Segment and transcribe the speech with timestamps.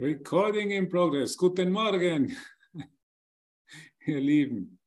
[0.00, 1.36] Recording in progress.
[1.36, 2.34] Guten Morgen,
[4.06, 4.78] ihr Lieben.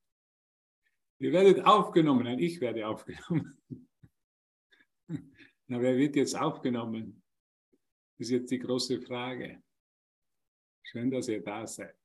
[1.20, 3.62] Ihr werdet aufgenommen, nein, ich werde aufgenommen.
[5.68, 7.22] Na, wer wird jetzt aufgenommen?
[8.18, 9.62] Ist jetzt die große Frage.
[10.82, 11.96] Schön, dass ihr da seid.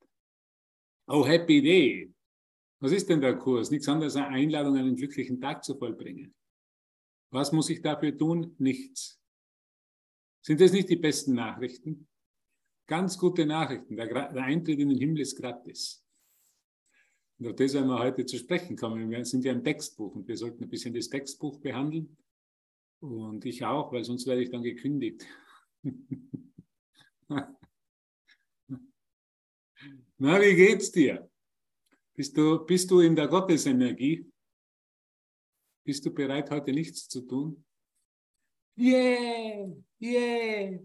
[1.07, 2.13] Oh, Happy Day.
[2.79, 3.71] Was ist denn der Kurs?
[3.71, 6.35] Nichts anderes als eine Einladung, einen glücklichen Tag zu vollbringen.
[7.31, 8.55] Was muss ich dafür tun?
[8.59, 9.19] Nichts.
[10.45, 12.08] Sind das nicht die besten Nachrichten?
[12.89, 13.95] Ganz gute Nachrichten.
[13.95, 16.03] Der, der Eintritt in den Himmel ist gratis.
[17.37, 19.11] Und auf das werden wir heute zu sprechen kommen.
[19.11, 22.17] Wir sind ja im Textbuch und wir sollten ein bisschen das Textbuch behandeln.
[22.99, 25.23] Und ich auch, weil sonst werde ich dann gekündigt.
[30.17, 31.29] Na, wie geht's dir?
[32.15, 34.27] Bist du, bist du in der Gottesenergie?
[35.83, 37.63] Bist du bereit, heute nichts zu tun?
[38.75, 40.79] Yeah, yeah,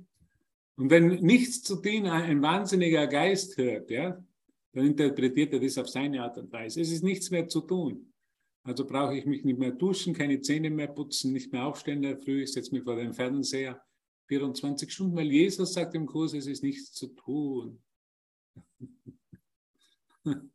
[0.76, 4.22] und wenn nichts zu tun ein wahnsinniger Geist hört, ja,
[4.72, 6.80] dann interpretiert er das auf seine Art und Weise.
[6.80, 8.12] Es ist nichts mehr zu tun.
[8.64, 12.02] Also brauche ich mich nicht mehr duschen, keine Zähne mehr putzen, nicht mehr aufstehen in
[12.02, 13.80] der Früh, ich setze mich vor den Fernseher
[14.26, 17.82] 24 Stunden, weil Jesus sagt im Kurs, es ist nichts zu tun.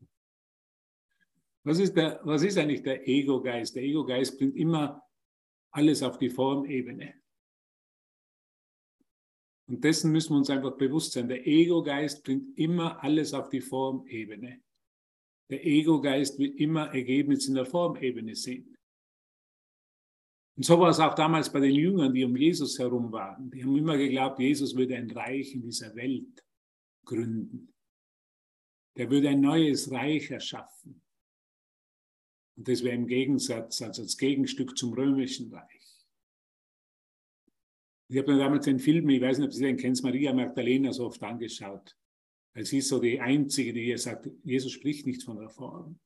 [1.63, 3.75] Was ist, der, was ist eigentlich der Ego-Geist?
[3.75, 5.03] Der Ego-Geist bringt immer
[5.71, 7.13] alles auf die Formebene.
[9.69, 11.29] Und dessen müssen wir uns einfach bewusst sein.
[11.29, 14.63] Der Ego-Geist bringt immer alles auf die Formebene.
[15.51, 18.75] Der Ego-Geist will immer Ergebnis in der Formebene sehen.
[20.57, 23.51] Und so war es auch damals bei den Jüngern, die um Jesus herum waren.
[23.51, 26.43] Die haben immer geglaubt, Jesus würde ein Reich in dieser Welt
[27.05, 27.71] gründen.
[28.97, 31.01] Der würde ein neues Reich erschaffen.
[32.57, 35.78] Und das wäre im Gegensatz, also als Gegenstück zum römischen Reich.
[38.11, 40.91] Ich habe mir damals den Film, ich weiß nicht, ob Sie den kennen, Maria Magdalena
[40.91, 41.95] so oft angeschaut.
[42.53, 45.99] Weil sie ist so die Einzige, die hier sagt, Jesus spricht nicht von Reform.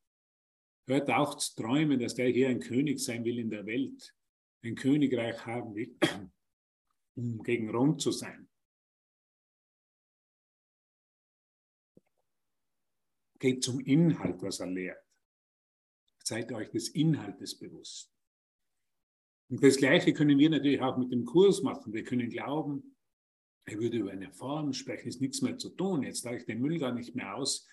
[0.86, 4.14] Hört auch zu träumen, dass der hier ein König sein will in der Welt,
[4.64, 5.98] ein Königreich haben will,
[7.16, 8.50] um gegen Rom zu sein.
[13.40, 15.04] Geht zum Inhalt, was er lehrt.
[16.22, 18.13] Seid euch des Inhaltes bewusst.
[19.54, 21.94] Und das Gleiche können wir natürlich auch mit dem Kurs machen.
[21.94, 22.96] Wir können glauben,
[23.66, 26.02] er würde über eine Form sprechen, ist nichts mehr zu tun.
[26.02, 27.68] Jetzt trage ich den Müll gar nicht mehr aus.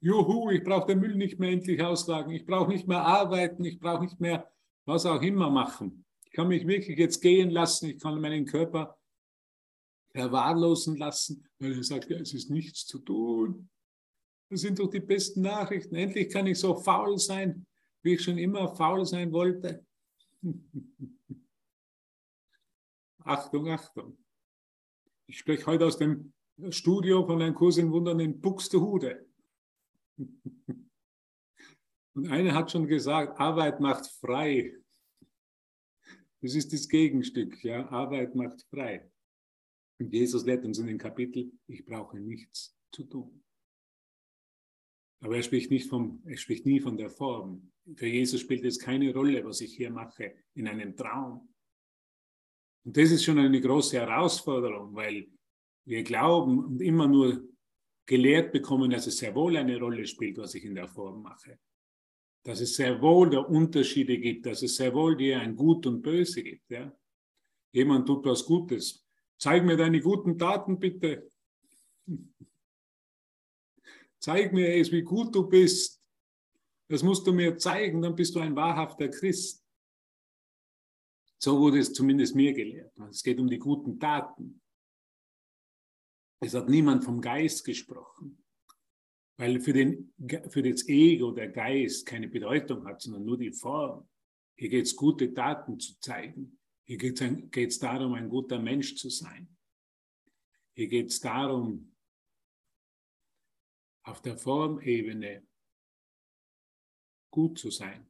[0.00, 2.30] Juhu, ich brauche den Müll nicht mehr endlich austragen.
[2.30, 3.64] Ich brauche nicht mehr arbeiten.
[3.64, 4.48] Ich brauche nicht mehr
[4.84, 6.04] was auch immer machen.
[6.26, 7.90] Ich kann mich wirklich jetzt gehen lassen.
[7.90, 8.96] Ich kann meinen Körper
[10.12, 13.68] verwahrlosen lassen, weil er sagt, ja, es ist nichts zu tun.
[14.48, 15.96] Das sind doch die besten Nachrichten.
[15.96, 17.66] Endlich kann ich so faul sein,
[18.04, 19.84] wie ich schon immer faul sein wollte.
[23.26, 24.16] Achtung, Achtung.
[25.26, 26.32] Ich spreche heute aus dem
[26.70, 29.26] Studio von einem Kurs in Wundern in Buxtehude.
[32.14, 34.76] Und einer hat schon gesagt, Arbeit macht frei.
[36.40, 39.10] Das ist das Gegenstück, ja, Arbeit macht frei.
[39.98, 43.42] Und Jesus lehrt uns in dem Kapitel, ich brauche nichts zu tun.
[45.18, 47.72] Aber er spricht, nicht vom, er spricht nie von der Form.
[47.96, 51.55] Für Jesus spielt es keine Rolle, was ich hier mache, in einem Traum.
[52.86, 55.26] Und das ist schon eine große Herausforderung, weil
[55.86, 57.42] wir glauben und immer nur
[58.06, 61.58] gelehrt bekommen, dass es sehr wohl eine Rolle spielt, was ich in der Form mache.
[62.44, 66.00] Dass es sehr wohl da Unterschiede gibt, dass es sehr wohl dir ein Gut und
[66.00, 66.70] Böse gibt.
[66.70, 66.96] Ja?
[67.72, 69.04] Jemand tut was Gutes.
[69.36, 71.28] Zeig mir deine guten Taten bitte.
[74.20, 76.00] Zeig mir es, wie gut du bist.
[76.86, 79.65] Das musst du mir zeigen, dann bist du ein wahrhafter Christ.
[81.38, 82.96] So wurde es zumindest mir gelehrt.
[83.10, 84.60] Es geht um die guten Taten.
[86.40, 88.44] Es hat niemand vom Geist gesprochen,
[89.38, 90.12] weil für, den,
[90.48, 94.08] für das Ego der Geist keine Bedeutung hat, sondern nur die Form.
[94.56, 96.58] Hier geht es, gute Taten zu zeigen.
[96.84, 97.20] Hier geht
[97.54, 99.48] es darum, ein guter Mensch zu sein.
[100.74, 101.94] Hier geht es darum,
[104.04, 105.46] auf der Formebene
[107.30, 108.06] gut zu sein.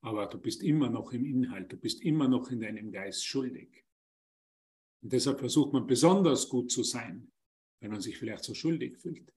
[0.00, 3.84] Aber du bist immer noch im Inhalt, du bist immer noch in deinem Geist schuldig.
[5.02, 7.30] Und deshalb versucht man besonders gut zu sein,
[7.80, 9.32] wenn man sich vielleicht so schuldig fühlt.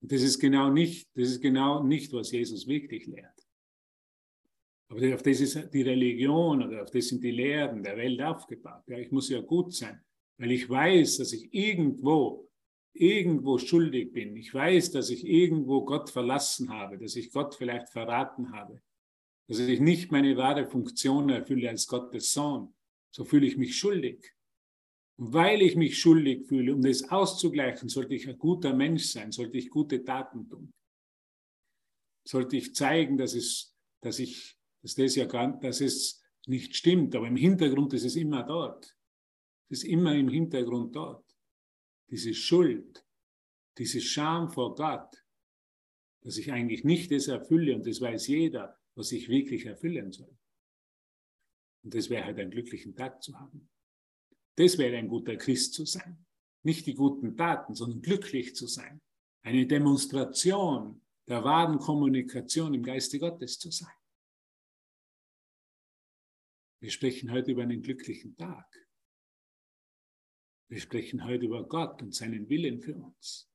[0.00, 3.48] Und das ist genau nicht, das ist genau nicht, was Jesus wirklich lehrt.
[4.88, 8.84] Aber auf das ist die Religion oder auf das sind die Lehren der Welt aufgebaut.
[8.86, 10.00] Ja, ich muss ja gut sein,
[10.38, 12.48] weil ich weiß, dass ich irgendwo
[12.94, 14.36] irgendwo schuldig bin.
[14.36, 18.82] Ich weiß, dass ich irgendwo Gott verlassen habe, dass ich Gott vielleicht verraten habe,
[19.48, 22.74] dass ich nicht meine wahre Funktion erfülle als Gottes Sohn.
[23.10, 24.34] So fühle ich mich schuldig.
[25.16, 29.32] Und weil ich mich schuldig fühle, um das auszugleichen, sollte ich ein guter Mensch sein,
[29.32, 30.72] sollte ich gute Taten tun.
[32.24, 37.16] Sollte ich zeigen, dass es, dass ich, dass das ja gar, dass es nicht stimmt,
[37.16, 38.96] aber im Hintergrund ist es immer dort.
[39.70, 41.24] Es ist immer im Hintergrund dort.
[42.10, 43.04] Diese Schuld,
[43.78, 45.24] diese Scham vor Gott,
[46.22, 50.36] dass ich eigentlich nicht das erfülle und das weiß jeder, was ich wirklich erfüllen soll.
[51.84, 53.70] Und das wäre halt einen glücklichen Tag zu haben.
[54.56, 56.26] Das wäre ein guter Christ zu sein.
[56.64, 59.00] Nicht die guten Taten, sondern glücklich zu sein.
[59.42, 63.94] Eine Demonstration der wahren Kommunikation im Geiste Gottes zu sein.
[66.80, 68.66] Wir sprechen heute über einen glücklichen Tag.
[70.68, 73.48] Wir sprechen heute über Gott und seinen Willen für uns.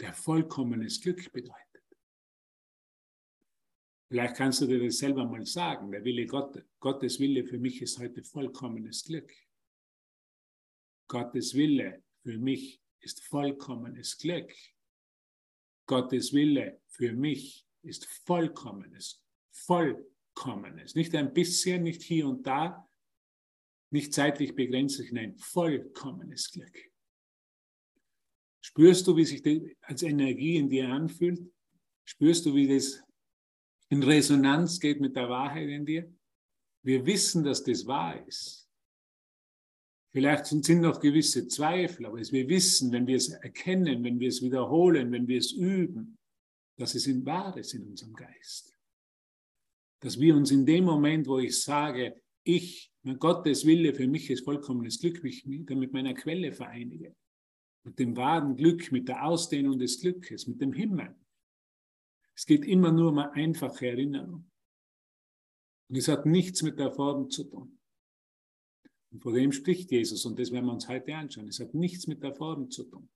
[0.00, 1.65] Der vollkommenes Glück bedeutet.
[4.08, 5.90] Vielleicht kannst du dir das selber mal sagen.
[5.90, 9.32] Der Wille Gott, Gottes Wille für mich ist heute vollkommenes Glück.
[11.08, 14.52] Gottes Wille für mich ist vollkommenes Glück.
[15.86, 19.22] Gottes Wille für mich ist vollkommenes,
[19.52, 20.94] vollkommenes.
[20.94, 22.88] Nicht ein bisschen, nicht hier und da,
[23.90, 26.76] nicht zeitlich begrenzt, nein, vollkommenes Glück.
[28.60, 31.40] Spürst du, wie sich das als Energie in dir anfühlt?
[32.04, 33.05] Spürst du, wie das
[33.88, 36.12] in Resonanz geht mit der Wahrheit in dir.
[36.82, 38.68] Wir wissen, dass das wahr ist.
[40.12, 44.40] Vielleicht sind noch gewisse Zweifel, aber wir wissen, wenn wir es erkennen, wenn wir es
[44.40, 46.16] wiederholen, wenn wir es üben,
[46.78, 48.78] dass es in wahr ist in unserem Geist.
[50.00, 54.30] Dass wir uns in dem Moment, wo ich sage, ich, mein Gottes Wille für mich
[54.30, 57.14] ist vollkommenes Glück, mich wieder mit meiner Quelle vereinige.
[57.84, 61.14] Mit dem wahren Glück, mit der Ausdehnung des Glückes, mit dem Himmel.
[62.36, 64.50] Es geht immer nur um eine einfache Erinnerung.
[65.88, 67.78] Und es hat nichts mit der Form zu tun.
[69.10, 71.48] Und vor dem spricht Jesus und das werden wir uns heute anschauen.
[71.48, 73.08] Es hat nichts mit der Form zu tun.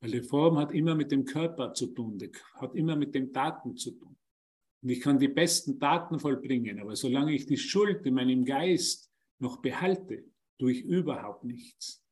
[0.00, 3.32] Weil die Form hat immer mit dem Körper zu tun, die hat immer mit den
[3.32, 4.16] Taten zu tun.
[4.82, 9.10] Und ich kann die besten Taten vollbringen, aber solange ich die Schuld in meinem Geist
[9.38, 10.24] noch behalte,
[10.58, 12.02] tue ich überhaupt nichts.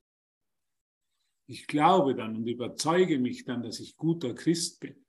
[1.47, 5.07] Ich glaube dann und überzeuge mich dann, dass ich guter Christ bin.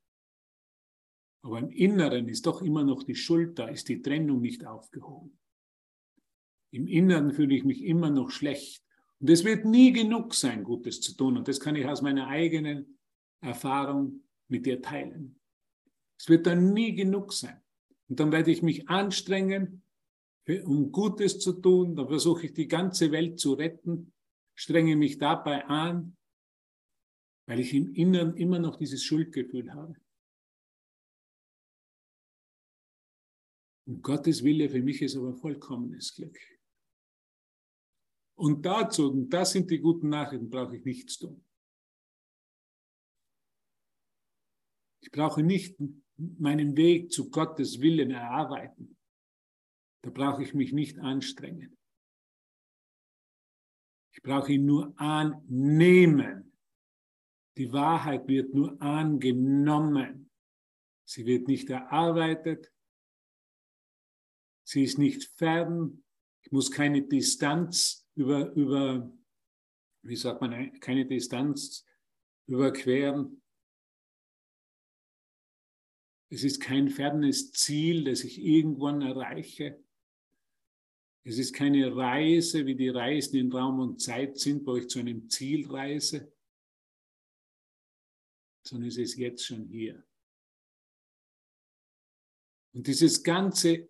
[1.42, 5.38] Aber im Inneren ist doch immer noch die Schuld da, ist die Trennung nicht aufgehoben.
[6.72, 8.84] Im Inneren fühle ich mich immer noch schlecht.
[9.20, 11.38] Und es wird nie genug sein, Gutes zu tun.
[11.38, 13.00] Und das kann ich aus meiner eigenen
[13.42, 15.40] Erfahrung mit dir teilen.
[16.18, 17.62] Es wird dann nie genug sein.
[18.08, 19.84] Und dann werde ich mich anstrengen,
[20.64, 21.96] um Gutes zu tun.
[21.96, 24.14] Dann versuche ich die ganze Welt zu retten,
[24.56, 26.18] strenge mich dabei an,
[27.46, 29.96] weil ich im Inneren immer noch dieses Schuldgefühl habe.
[33.90, 36.38] Und Gottes Wille für mich ist aber vollkommenes Glück.
[38.38, 41.44] Und dazu, und das sind die guten Nachrichten, brauche ich nichts tun.
[45.02, 45.76] Ich brauche nicht
[46.18, 48.96] meinen Weg zu Gottes Willen erarbeiten.
[50.04, 51.76] Da brauche ich mich nicht anstrengen.
[54.14, 56.56] Ich brauche ihn nur annehmen.
[57.58, 60.30] Die Wahrheit wird nur angenommen.
[61.06, 62.72] Sie wird nicht erarbeitet,
[64.70, 66.04] Sie ist nicht fern.
[66.44, 69.12] Ich muss keine Distanz über, über
[70.04, 71.88] wie sagt man, keine Distanz
[72.46, 73.42] überqueren.
[76.32, 79.84] Es ist kein fernes Ziel, das ich irgendwann erreiche.
[81.24, 85.00] Es ist keine Reise, wie die Reisen in Raum und Zeit sind, wo ich zu
[85.00, 86.32] einem Ziel reise,
[88.68, 90.06] sondern es ist jetzt schon hier.
[92.72, 93.89] Und dieses ganze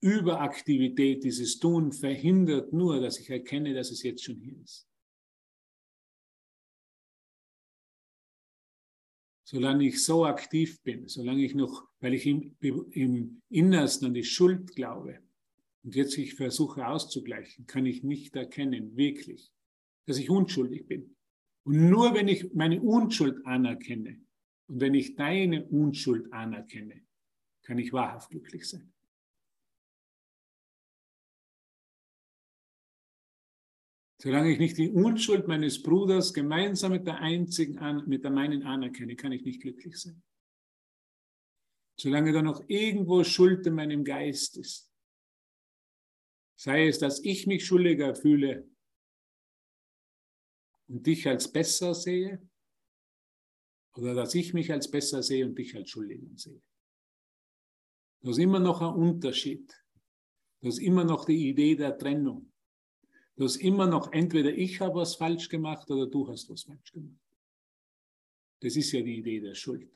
[0.00, 4.86] Überaktivität, dieses Tun verhindert nur, dass ich erkenne, dass es jetzt schon hier ist.
[9.48, 14.24] Solange ich so aktiv bin, solange ich noch, weil ich im, im Innersten an die
[14.24, 15.20] Schuld glaube
[15.84, 19.52] und jetzt ich versuche auszugleichen, kann ich nicht erkennen, wirklich,
[20.06, 21.16] dass ich unschuldig bin.
[21.64, 24.20] Und nur wenn ich meine Unschuld anerkenne
[24.66, 27.04] und wenn ich deine Unschuld anerkenne,
[27.62, 28.92] kann ich wahrhaft glücklich sein.
[34.18, 39.14] Solange ich nicht die Unschuld meines Bruders gemeinsam mit der einzigen, mit der meinen anerkenne,
[39.14, 40.22] kann ich nicht glücklich sein.
[41.98, 44.90] Solange da noch irgendwo Schuld in meinem Geist ist,
[46.58, 48.68] sei es, dass ich mich schuldiger fühle
[50.88, 52.40] und dich als besser sehe,
[53.96, 56.62] oder dass ich mich als besser sehe und dich als schuldiger sehe.
[58.20, 59.72] Da ist immer noch ein Unterschied.
[60.60, 62.52] Du hast immer noch die Idee der Trennung.
[63.36, 66.92] Du hast immer noch entweder ich habe was falsch gemacht oder du hast was falsch
[66.92, 67.20] gemacht.
[68.60, 69.90] Das ist ja die Idee der Schuld.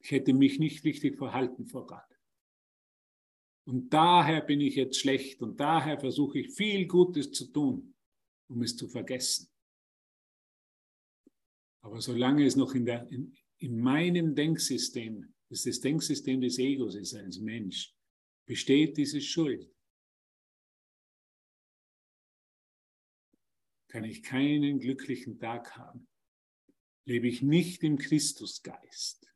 [0.00, 2.04] Ich hätte mich nicht richtig verhalten vor Gott.
[3.64, 7.94] Und daher bin ich jetzt schlecht und daher versuche ich viel Gutes zu tun,
[8.48, 9.50] um es zu vergessen.
[11.82, 16.58] Aber solange es noch in, der, in, in meinem Denksystem, das ist das Denksystem des
[16.58, 17.92] Egos ist als Mensch,
[18.46, 19.70] besteht diese Schuld,
[23.88, 26.08] kann ich keinen glücklichen Tag haben.
[27.06, 29.32] Lebe ich nicht im Christusgeist,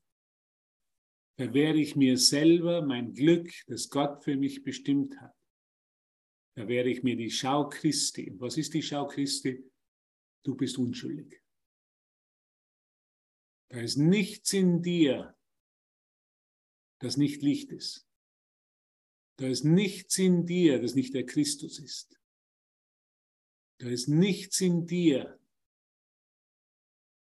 [1.36, 5.34] verwehre ich mir selber mein Glück, das Gott für mich bestimmt hat.
[6.54, 8.30] Verwehre ich mir die Schau Christi.
[8.30, 9.64] Und was ist die Schau Christi?
[10.44, 11.42] Du bist unschuldig.
[13.70, 15.34] Da ist nichts in dir,
[16.98, 18.06] das nicht Licht ist.
[19.38, 22.21] Da ist nichts in dir, das nicht der Christus ist.
[23.82, 25.40] Da ist nichts in dir,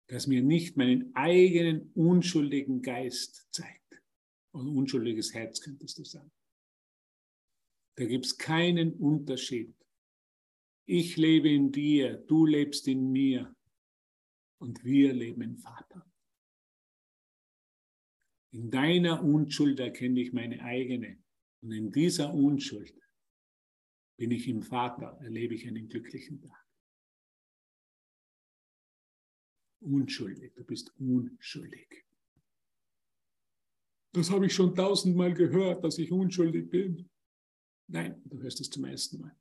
[0.09, 4.03] das mir nicht meinen eigenen unschuldigen Geist zeigt.
[4.53, 6.33] Und unschuldiges Herz könntest du sagen.
[7.99, 9.75] Da gibt es keinen Unterschied.
[10.87, 13.55] Ich lebe in dir, du lebst in mir
[14.59, 16.11] und wir leben im Vater.
[18.55, 21.23] In deiner Unschuld erkenne ich meine eigene
[21.61, 22.99] und in dieser Unschuld
[24.17, 26.67] bin ich im Vater, erlebe ich einen glücklichen Tag.
[29.81, 32.05] Unschuldig, du bist unschuldig.
[34.13, 37.09] Das habe ich schon tausendmal gehört, dass ich unschuldig bin.
[37.89, 39.37] Nein, du hörst es zum ersten Mal.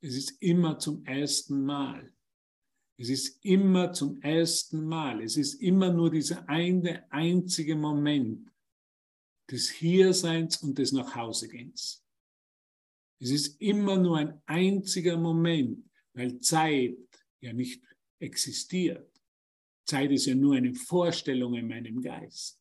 [0.00, 2.14] Es ist immer zum ersten Mal.
[2.96, 5.22] Es ist immer zum ersten Mal.
[5.22, 8.50] Es ist immer nur dieser eine einzige Moment
[9.50, 12.06] des Hierseins und des Nachhausegehens.
[13.20, 15.84] Es ist immer nur ein einziger Moment,
[16.14, 16.96] weil Zeit
[17.40, 17.82] ja nicht
[18.18, 19.10] existiert.
[19.86, 22.58] Zeit ist ja nur eine Vorstellung in meinem Geist.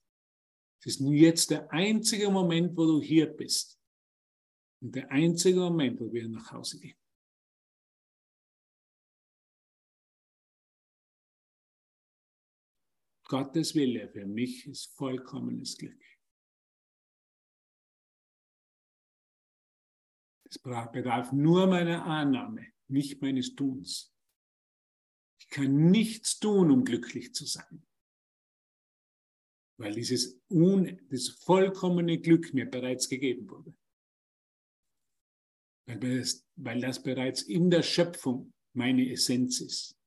[0.82, 3.80] Es ist nur jetzt der einzige Moment, wo du hier bist.
[4.82, 6.96] Und der einzige Moment, wo wir nach Hause gehen.
[13.28, 16.09] Gottes Wille für mich ist vollkommenes Glück.
[20.50, 24.12] Es bedarf nur meiner Annahme, nicht meines Tuns.
[25.40, 27.86] Ich kann nichts tun, um glücklich zu sein.
[29.78, 33.74] Weil dieses un, das vollkommene Glück mir bereits gegeben wurde.
[35.86, 39.98] Weil das, weil das bereits in der Schöpfung meine Essenz ist.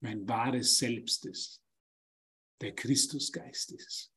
[0.00, 1.62] Mein wahres Selbst ist.
[2.60, 4.12] Der Christusgeist ist.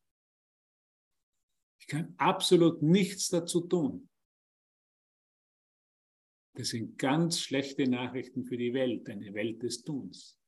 [1.80, 4.10] Ich kann absolut nichts dazu tun.
[6.54, 10.40] Das sind ganz schlechte Nachrichten für die Welt, eine Welt des Tuns,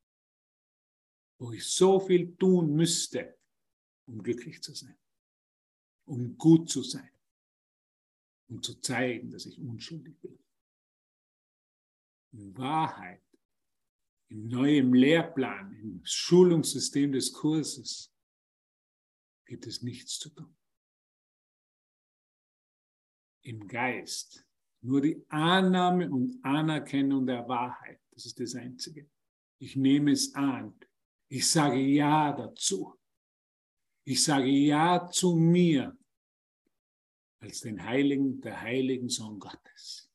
[1.40, 3.38] wo ich so viel tun müsste,
[4.06, 4.98] um glücklich zu sein,
[6.06, 7.10] um gut zu sein,
[8.50, 10.38] um zu zeigen, dass ich unschuldig bin.
[12.34, 13.24] In Wahrheit,
[14.28, 18.14] im neuen Lehrplan, im Schulungssystem des Kurses
[19.46, 20.56] gibt es nichts zu tun.
[23.42, 24.46] Im Geist
[24.86, 28.00] nur die Annahme und Anerkennung der Wahrheit.
[28.12, 29.10] Das ist das Einzige.
[29.60, 30.77] Ich nehme es an.
[31.27, 32.94] Ich sage Ja dazu.
[34.06, 35.98] Ich sage Ja zu mir
[37.39, 40.12] als den Heiligen, der heiligen Sohn Gottes.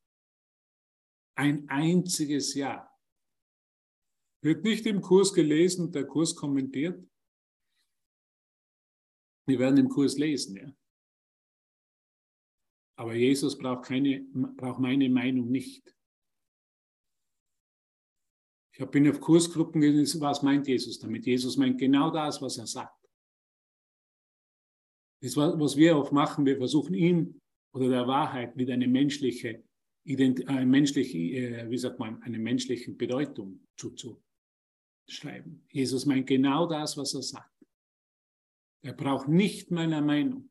[1.36, 2.86] Ein einziges Ja.
[4.42, 7.04] Wird nicht im Kurs gelesen der Kurs kommentiert.
[9.46, 10.79] Wir werden im Kurs lesen, ja.
[13.00, 14.20] Aber Jesus braucht, keine,
[14.58, 15.96] braucht meine Meinung nicht.
[18.76, 21.24] Ich bin auf Kursgruppen gelesen, was meint Jesus damit?
[21.24, 23.10] Jesus meint genau das, was er sagt.
[25.22, 27.40] Das, was wir auch machen, wir versuchen ihm
[27.72, 29.66] oder der Wahrheit mit einer menschlichen,
[30.06, 35.64] eine menschliche, äh, wie sagt man, eine menschliche Bedeutung zuzuschreiben.
[35.70, 37.64] Jesus meint genau das, was er sagt.
[38.82, 40.49] Er braucht nicht meiner Meinung.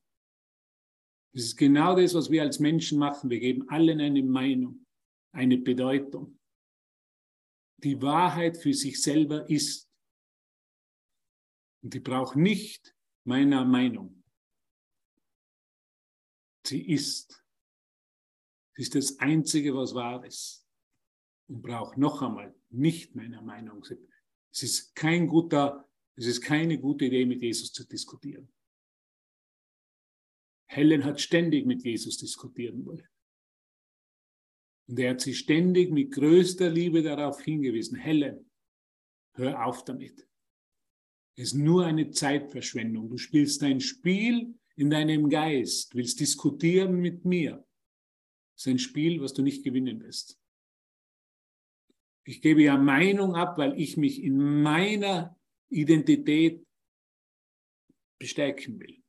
[1.33, 3.29] Das ist genau das, was wir als Menschen machen.
[3.29, 4.86] Wir geben allen eine Meinung,
[5.31, 6.39] eine Bedeutung.
[7.77, 9.89] Die Wahrheit für sich selber ist.
[11.81, 14.24] Und die braucht nicht meiner Meinung.
[16.65, 17.43] Sie ist.
[18.75, 20.65] Sie ist das Einzige, was wahr ist.
[21.48, 23.86] Und braucht noch einmal nicht meiner Meinung.
[24.51, 28.51] Es ist kein guter, es ist keine gute Idee, mit Jesus zu diskutieren.
[30.69, 33.07] Helen hat ständig mit Jesus diskutieren wollen.
[34.88, 38.49] Und er hat sie ständig mit größter Liebe darauf hingewiesen, Helen,
[39.33, 40.27] hör auf damit.
[41.35, 43.09] Es ist nur eine Zeitverschwendung.
[43.09, 47.65] Du spielst ein Spiel in deinem Geist, willst diskutieren mit mir.
[48.55, 50.39] Es ist ein Spiel, was du nicht gewinnen wirst.
[52.25, 55.35] Ich gebe ja Meinung ab, weil ich mich in meiner
[55.69, 56.63] Identität
[58.19, 59.01] bestärken will.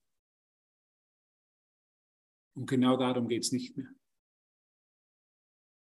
[2.61, 3.89] Und genau darum geht es nicht mehr.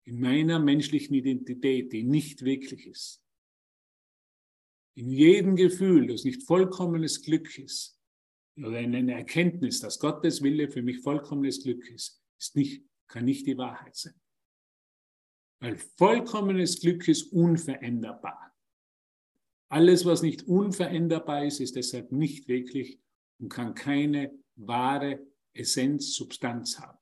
[0.05, 3.23] In meiner menschlichen Identität, die nicht wirklich ist,
[4.95, 7.99] in jedem Gefühl, das nicht vollkommenes Glück ist,
[8.57, 13.25] oder in einer Erkenntnis, dass Gottes Wille für mich vollkommenes Glück ist, ist nicht, kann
[13.25, 14.21] nicht die Wahrheit sein.
[15.61, 18.55] Weil vollkommenes Glück ist unveränderbar.
[19.71, 22.99] Alles, was nicht unveränderbar ist, ist deshalb nicht wirklich
[23.39, 26.97] und kann keine wahre Essenz, Substanz haben.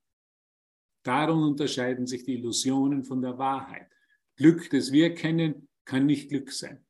[1.03, 3.89] Darum unterscheiden sich die Illusionen von der Wahrheit.
[4.35, 6.85] Glück, das wir kennen, kann nicht Glück sein.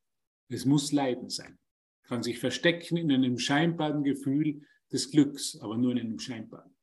[0.50, 1.60] Es muss Leiden sein.
[2.04, 4.62] Kann sich verstecken in einem scheinbaren Gefühl
[4.92, 6.76] des Glücks, aber nur in einem scheinbaren.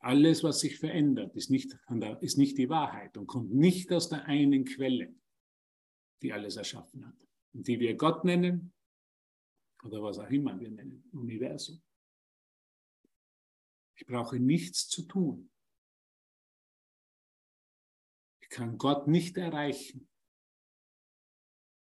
[0.00, 1.76] Alles, was sich verändert, ist nicht,
[2.20, 5.14] ist nicht die Wahrheit und kommt nicht aus der einen Quelle,
[6.22, 7.16] die alles erschaffen hat.
[7.52, 8.72] Und die wir Gott nennen
[9.82, 11.82] oder was auch immer wir nennen, Universum.
[13.98, 15.50] Ich brauche nichts zu tun.
[18.40, 20.08] Ich kann Gott nicht erreichen.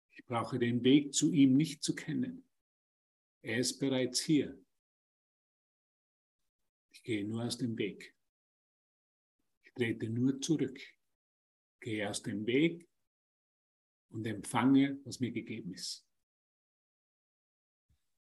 [0.09, 2.49] Ich brauche den Weg zu ihm nicht zu kennen.
[3.43, 4.59] Er ist bereits hier.
[6.91, 8.15] Ich gehe nur aus dem Weg.
[9.63, 10.79] Ich trete nur zurück.
[11.79, 12.89] Gehe aus dem Weg
[14.09, 16.03] und empfange, was mir gegeben ist.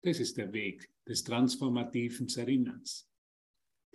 [0.02, 3.07] Das ist der Weg des transformativen Erinnerns.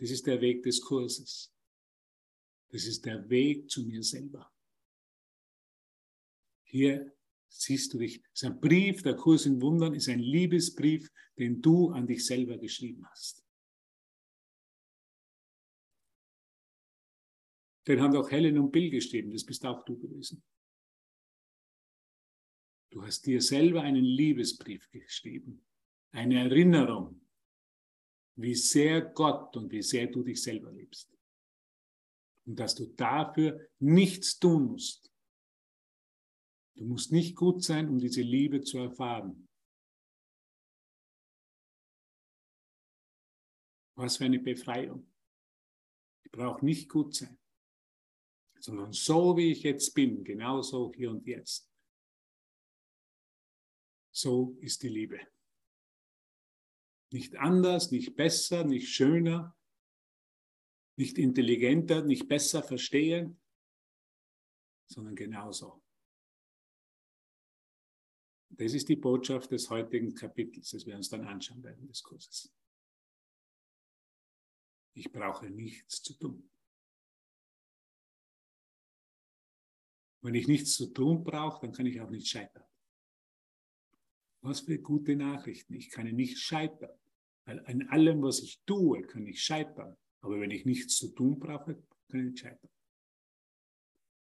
[0.04, 1.56] Das ist der Weg des Kurses.
[2.72, 4.54] Das ist der Weg zu mir selber.
[6.66, 7.16] Hier
[7.48, 11.62] siehst du dich, das ist ein Brief, der Kurs in Wundern ist ein Liebesbrief, den
[11.62, 13.46] du an dich selber geschrieben hast.
[17.88, 20.44] Den haben auch Helen und Bill geschrieben, das bist auch du gewesen.
[22.90, 25.66] Du hast dir selber einen Liebesbrief geschrieben,
[26.12, 27.23] eine Erinnerung
[28.36, 31.12] wie sehr Gott und wie sehr du dich selber liebst.
[32.46, 35.12] Und dass du dafür nichts tun musst.
[36.76, 39.48] Du musst nicht gut sein, um diese Liebe zu erfahren.
[43.96, 45.08] Was für eine Befreiung.
[46.24, 47.38] Ich brauche nicht gut sein,
[48.60, 51.70] sondern so wie ich jetzt bin, genauso hier und jetzt.
[54.12, 55.20] So ist die Liebe.
[57.14, 59.56] Nicht anders, nicht besser, nicht schöner,
[60.96, 63.40] nicht intelligenter, nicht besser verstehen,
[64.88, 65.84] sondern genauso.
[68.50, 72.52] Das ist die Botschaft des heutigen Kapitels, das wir uns dann anschauen werden des Kurses.
[74.96, 76.50] Ich brauche nichts zu tun.
[80.22, 82.66] Wenn ich nichts zu tun brauche, dann kann ich auch nicht scheitern.
[84.42, 85.76] Was für gute Nachrichten.
[85.76, 86.98] Ich kann nicht scheitern.
[87.46, 89.98] Weil an allem, was ich tue, kann ich scheitern.
[90.22, 92.70] Aber wenn ich nichts zu tun brauche, kann ich scheitern.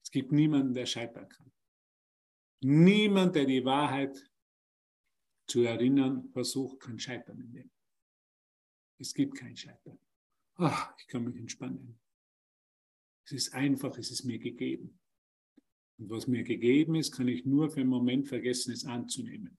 [0.05, 1.53] Es gibt niemanden, der scheitern kann.
[2.61, 4.17] Niemand, der die Wahrheit
[5.49, 7.71] zu erinnern versucht, kann scheitern in dem.
[8.99, 9.99] Es gibt kein Scheitern.
[10.55, 12.01] Ach, ich kann mich entspannen.
[13.25, 14.99] Es ist einfach, es ist mir gegeben.
[15.99, 19.59] Und was mir gegeben ist, kann ich nur für einen Moment vergessen, es anzunehmen.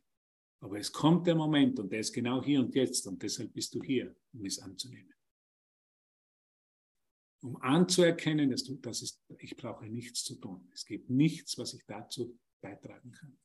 [0.61, 3.73] Aber es kommt der Moment und der ist genau hier und jetzt und deshalb bist
[3.73, 5.13] du hier, um es anzunehmen.
[7.41, 10.67] Um anzuerkennen, dass du, das ist, ich brauche nichts zu tun.
[10.73, 13.37] Es gibt nichts, was ich dazu beitragen kann.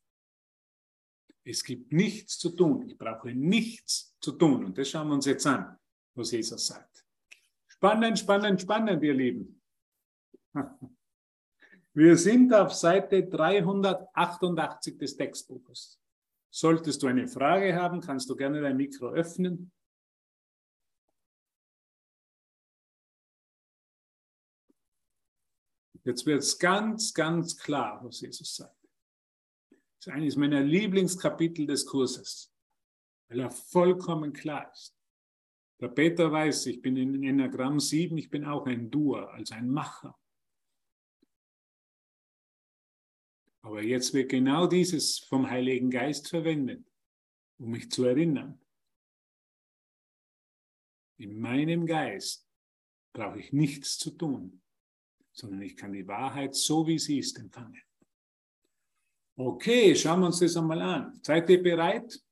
[1.44, 2.88] Es gibt nichts zu tun.
[2.88, 4.64] Ich brauche nichts zu tun.
[4.64, 5.78] Und das schauen wir uns jetzt an,
[6.14, 7.04] was Jesus sagt.
[7.68, 9.60] Spannend, spannend, spannend, ihr Lieben.
[11.96, 16.00] Wir sind auf Seite 388 des Textbuches.
[16.56, 19.72] Solltest du eine Frage haben, kannst du gerne dein Mikro öffnen.
[26.04, 28.88] Jetzt wird es ganz, ganz klar, was Jesus sagt.
[29.70, 32.54] Das ist eines meiner Lieblingskapitel des Kurses,
[33.26, 34.96] weil er vollkommen klar ist.
[35.80, 39.68] Der Peter weiß, ich bin in Enneagramm 7, ich bin auch ein Doer, also ein
[39.68, 40.16] Macher.
[43.64, 46.86] Aber jetzt wird genau dieses vom Heiligen Geist verwendet,
[47.58, 48.60] um mich zu erinnern.
[51.16, 52.46] in meinem Geist
[53.14, 54.60] brauche ich nichts zu tun,
[55.32, 57.80] sondern ich kann die Wahrheit so, wie sie ist, empfangen.
[59.36, 61.18] Okay, schauen wir uns das einmal an.
[61.22, 62.22] Seid ihr bereit?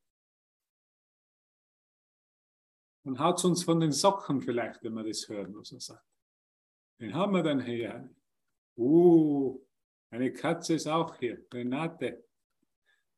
[3.04, 6.06] Dann haut es uns von den Socken vielleicht, wenn wir das hören, was er sagt.
[7.00, 8.14] Den haben wir dann hier.
[8.76, 9.64] Uh,
[10.12, 11.44] eine Katze ist auch hier.
[11.52, 12.22] Renate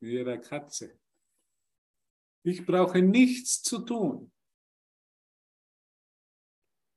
[0.00, 0.96] mit ihrer Katze.
[2.44, 4.30] Ich brauche nichts zu tun.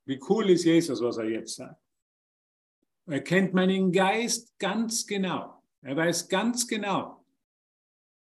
[0.06, 1.82] Wie cool ist Jesus, was er jetzt sagt.
[3.06, 5.64] Er kennt meinen Geist ganz genau.
[5.80, 7.24] Er weiß ganz genau,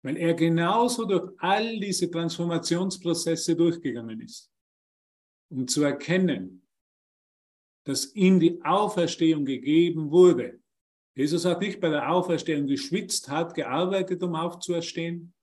[0.02, 4.52] weil er genauso durch all diese Transformationsprozesse durchgegangen ist,
[5.50, 6.66] um zu erkennen,
[7.84, 10.62] dass ihm die Auferstehung gegeben wurde.
[11.20, 15.34] Jesus hat nicht bei der Auferstehung geschwitzt, hat gearbeitet, um aufzuerstehen,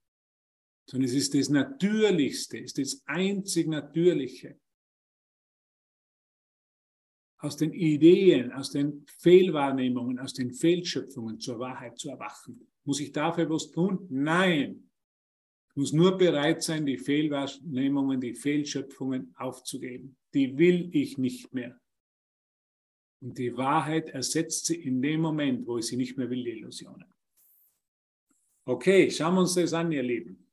[0.88, 4.58] sondern es ist das Natürlichste, es ist das einzig Natürliche.
[7.36, 12.66] Aus den Ideen, aus den Fehlwahrnehmungen, aus den Fehlschöpfungen zur Wahrheit zu erwachen.
[12.84, 14.06] Muss ich dafür was tun?
[14.08, 14.88] Nein.
[15.68, 20.16] Ich muss nur bereit sein, die Fehlwahrnehmungen, die Fehlschöpfungen aufzugeben.
[20.32, 21.78] Die will ich nicht mehr.
[23.20, 26.58] Und die Wahrheit ersetzt sie in dem Moment, wo ich sie nicht mehr will, die
[26.58, 27.12] Illusionen.
[28.66, 30.46] Okay, schauen wir uns das an, ihr Lieben.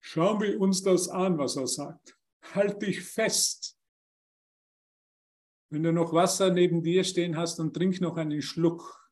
[0.00, 2.16] Schauen wir uns das an, was er sagt.
[2.54, 3.76] Halt dich fest.
[5.68, 9.10] Wenn du noch Wasser neben dir stehen hast, dann trink noch einen Schluck.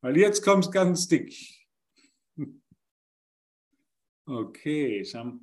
[0.00, 1.57] Weil jetzt kommt es ganz dick.
[4.30, 5.02] Okay,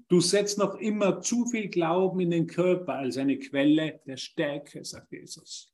[0.09, 4.85] du setzt noch immer zu viel Glauben in den Körper als eine Quelle der Stärke,
[4.85, 5.73] sagt Jesus.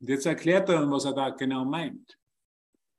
[0.00, 2.18] Und jetzt erklärt er, was er da genau meint.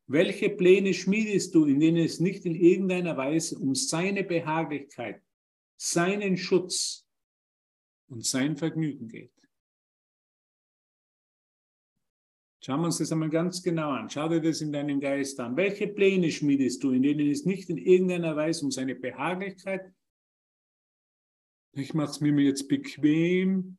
[0.05, 5.21] Welche Pläne schmiedest du, in denen es nicht in irgendeiner Weise um seine Behaglichkeit,
[5.75, 7.05] seinen Schutz
[8.07, 9.36] und sein Vergnügen geht?
[12.67, 14.09] Schauen wir uns das einmal ganz genau an.
[14.09, 15.55] Schau dir das in deinem Geist an.
[15.55, 19.89] Welche Pläne schmiedest du, in denen es nicht in irgendeiner Weise um seine Behaglichkeit,
[21.71, 23.77] ich mache es mir jetzt bequem.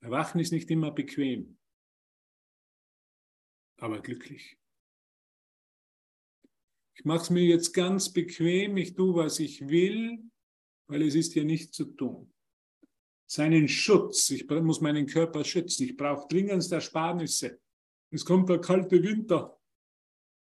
[0.00, 1.58] Erwachen ist nicht immer bequem
[3.78, 4.58] aber glücklich.
[6.94, 10.18] Ich mache es mir jetzt ganz bequem, ich tue, was ich will,
[10.88, 12.32] weil es ist ja nicht zu tun.
[13.30, 17.60] Seinen Schutz, ich muss meinen Körper schützen, ich brauche dringendste Ersparnisse.
[18.10, 19.60] Es kommt der kalte Winter.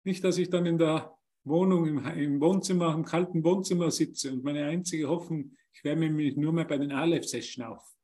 [0.03, 4.43] Nicht, dass ich dann in der Wohnung, im, im Wohnzimmer, im kalten Wohnzimmer sitze und
[4.43, 7.95] meine einzige Hoffnung, ich wärme mich nur mehr bei den Aleph-Session auf.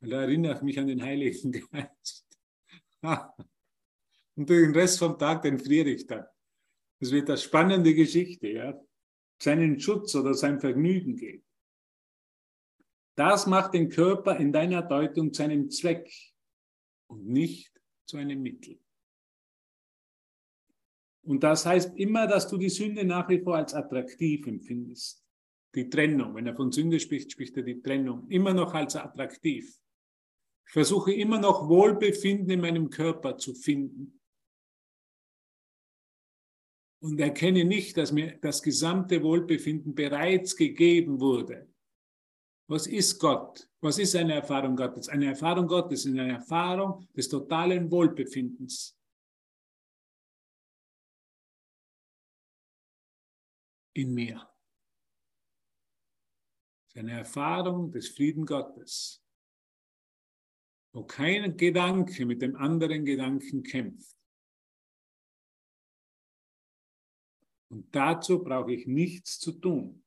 [0.00, 2.26] Weil da erinnere ich mich an den Heiligen Geist.
[4.36, 6.24] Und den Rest vom Tag, den friere ich dann.
[6.98, 8.74] Das wird eine spannende Geschichte, ja.
[9.40, 11.44] Seinen Schutz oder sein Vergnügen geht.
[13.16, 16.12] Das macht den Körper in deiner Deutung zu einem Zweck
[17.06, 17.72] und nicht
[18.06, 18.80] zu einem Mittel.
[21.22, 25.24] Und das heißt immer, dass du die Sünde nach wie vor als attraktiv empfindest.
[25.74, 26.34] Die Trennung.
[26.34, 28.28] Wenn er von Sünde spricht, spricht er die Trennung.
[28.28, 29.80] Immer noch als attraktiv.
[30.66, 34.20] Ich versuche immer noch Wohlbefinden in meinem Körper zu finden
[37.00, 41.68] und erkenne nicht, dass mir das gesamte Wohlbefinden bereits gegeben wurde.
[42.66, 43.68] Was ist Gott?
[43.80, 45.08] Was ist eine Erfahrung Gottes?
[45.08, 48.96] Eine Erfahrung Gottes ist eine Erfahrung des totalen Wohlbefindens.
[53.92, 54.50] In mir.
[56.94, 59.22] Eine Erfahrung des Frieden Gottes,
[60.92, 64.16] wo kein Gedanke mit dem anderen Gedanken kämpft.
[67.68, 70.03] Und dazu brauche ich nichts zu tun.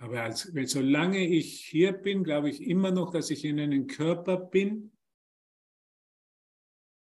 [0.00, 4.38] Aber als, solange ich hier bin, glaube ich immer noch, dass ich in einem Körper
[4.38, 4.96] bin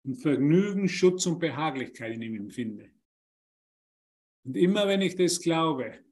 [0.05, 2.91] und Vergnügen, Schutz und Behaglichkeit in ihm empfinde.
[4.45, 6.05] Und immer wenn ich das glaube,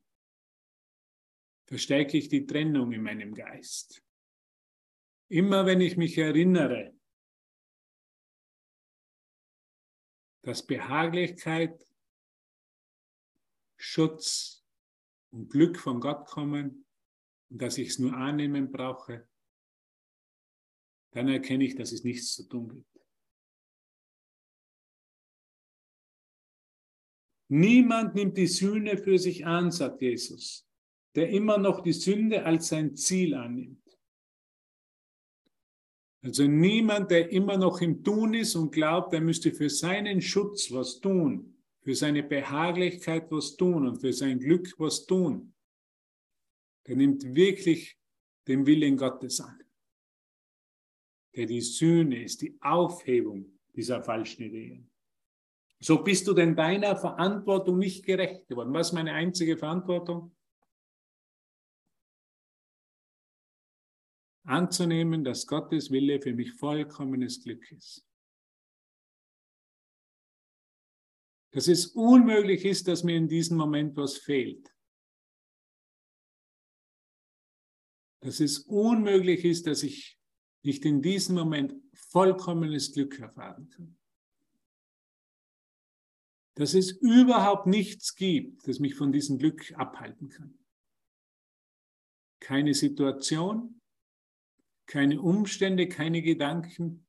[1.66, 4.00] verstärke ich die Trennung in meinem Geist.
[5.28, 6.96] Immer wenn ich mich erinnere,
[10.42, 11.84] dass Behaglichkeit,
[13.76, 14.57] Schutz
[15.30, 16.86] und Glück von Gott kommen
[17.50, 19.28] und dass ich es nur annehmen brauche,
[21.12, 22.98] dann erkenne ich, dass es nichts zu tun gibt.
[27.50, 30.68] Niemand nimmt die Sühne für sich an, sagt Jesus,
[31.14, 33.82] der immer noch die Sünde als sein Ziel annimmt.
[36.22, 40.70] Also niemand, der immer noch im Tun ist und glaubt, er müsste für seinen Schutz
[40.72, 41.57] was tun,
[41.88, 45.54] für seine Behaglichkeit was tun und für sein Glück was tun,
[46.86, 47.98] der nimmt wirklich
[48.46, 49.58] den Willen Gottes an,
[51.34, 54.90] der die Sühne ist, die Aufhebung dieser falschen Ideen.
[55.80, 58.74] So bist du denn deiner Verantwortung nicht gerecht geworden.
[58.74, 60.36] Was ist meine einzige Verantwortung?
[64.44, 68.07] Anzunehmen, dass Gottes Wille für mich vollkommenes Glück ist.
[71.50, 74.74] Dass es unmöglich ist, dass mir in diesem Moment was fehlt.
[78.20, 80.18] Dass es unmöglich ist, dass ich
[80.62, 83.98] nicht in diesem Moment vollkommenes Glück erfahren kann
[86.58, 90.58] dass es überhaupt nichts gibt, das mich von diesem Glück abhalten kann.
[92.40, 93.80] Keine Situation,
[94.86, 97.06] keine Umstände, keine Gedanken,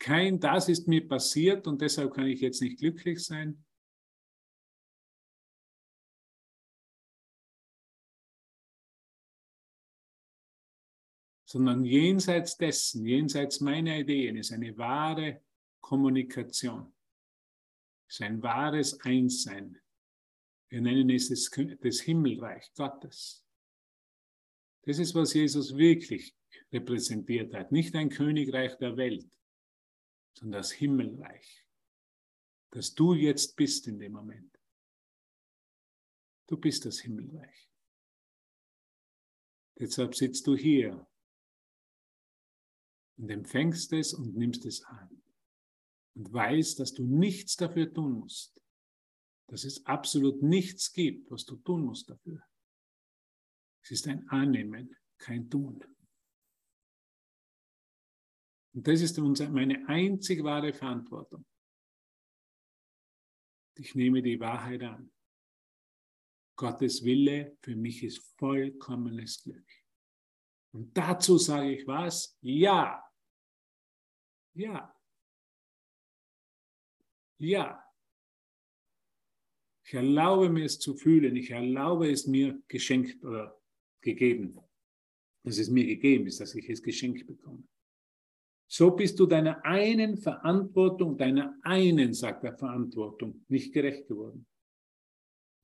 [0.00, 3.64] kein das ist mir passiert und deshalb kann ich jetzt nicht glücklich sein.
[11.44, 15.42] Sondern jenseits dessen, jenseits meiner Ideen ist eine wahre
[15.80, 16.92] Kommunikation
[18.10, 19.78] ist ein wahres Einssein.
[20.68, 23.44] Wir nennen es das, das Himmelreich Gottes.
[24.82, 26.34] Das ist, was Jesus wirklich
[26.72, 27.70] repräsentiert hat.
[27.70, 29.28] Nicht ein Königreich der Welt,
[30.34, 31.66] sondern das Himmelreich,
[32.70, 34.58] das du jetzt bist in dem Moment.
[36.46, 37.70] Du bist das Himmelreich.
[39.78, 41.06] Deshalb sitzt du hier
[43.16, 45.22] und empfängst es und nimmst es an
[46.14, 48.60] und weißt, dass du nichts dafür tun musst.
[49.46, 52.42] Dass es absolut nichts gibt, was du tun musst dafür.
[53.82, 55.82] Es ist ein Annehmen, kein Tun.
[58.72, 61.44] Und das ist meine einzig wahre Verantwortung.
[63.76, 65.10] Ich nehme die Wahrheit an.
[66.56, 69.66] Gottes Wille für mich ist vollkommenes Glück.
[70.72, 72.36] Und dazu sage ich was?
[72.42, 73.02] Ja.
[74.54, 74.94] Ja.
[77.38, 77.82] Ja.
[79.84, 81.34] Ich erlaube mir es zu fühlen.
[81.34, 83.58] Ich erlaube es mir geschenkt oder
[84.02, 84.56] gegeben.
[85.42, 87.66] Dass es mir gegeben ist, dass ich es geschenkt bekomme.
[88.72, 94.46] So bist du deiner einen Verantwortung, deiner einen, sagt er, Verantwortung, nicht gerecht geworden.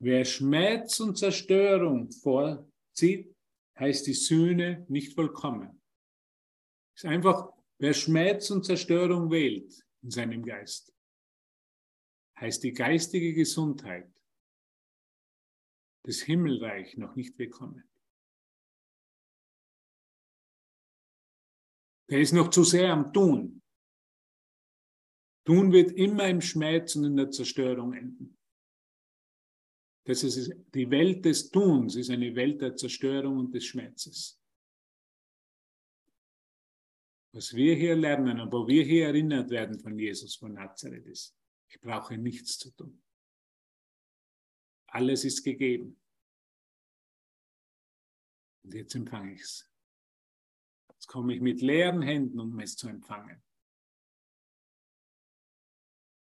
[0.01, 3.33] Wer Schmerz und Zerstörung vorzieht,
[3.79, 5.81] heißt die Sühne nicht vollkommen.
[6.97, 10.93] Ist einfach, wer Schmerz und Zerstörung wählt in seinem Geist,
[12.41, 14.11] heißt die geistige Gesundheit
[16.05, 17.85] des Himmelreich noch nicht bekommen.
[22.09, 23.63] Der ist noch zu sehr am Tun.
[25.45, 28.37] Tun wird immer im Schmerz und in der Zerstörung enden.
[30.05, 34.41] Das ist die Welt des Tuns, ist eine Welt der Zerstörung und des Schmerzes.
[37.33, 41.37] Was wir hier lernen und wo wir hier erinnert werden von Jesus von Nazareth ist,
[41.69, 43.03] ich brauche nichts zu tun.
[44.87, 46.01] Alles ist gegeben.
[48.63, 49.76] Und jetzt empfange ich es.
[51.07, 53.41] Jetzt komme ich mit leeren Händen, um es zu empfangen.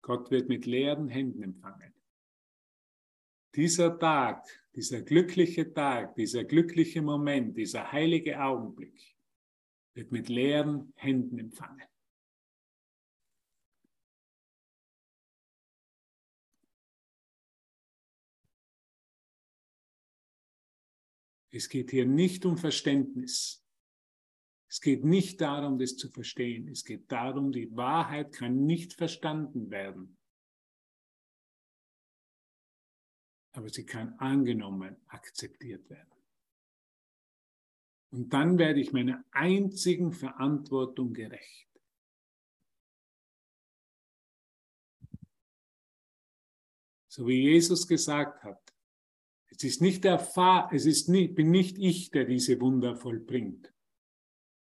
[0.03, 1.93] Gott wird mit leeren Händen empfangen.
[3.57, 9.17] Dieser Tag, dieser glückliche Tag, dieser glückliche Moment, dieser heilige Augenblick
[9.95, 11.89] wird mit leeren Händen empfangen.
[21.51, 23.68] Es geht hier nicht um Verständnis.
[24.69, 26.69] Es geht nicht darum, das zu verstehen.
[26.69, 30.19] Es geht darum, die Wahrheit kann nicht verstanden werden.
[33.53, 36.13] Aber sie kann angenommen, akzeptiert werden.
[38.11, 41.69] Und dann werde ich meiner einzigen Verantwortung gerecht.
[47.09, 48.75] So wie Jesus gesagt hat,
[49.49, 53.73] es ist nicht der Vater, es ist nicht, bin nicht ich, der diese Wunder vollbringt.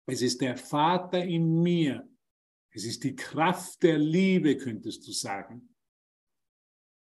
[0.07, 2.09] Es ist der Vater in mir.
[2.71, 5.75] Es ist die Kraft der Liebe, könntest du sagen,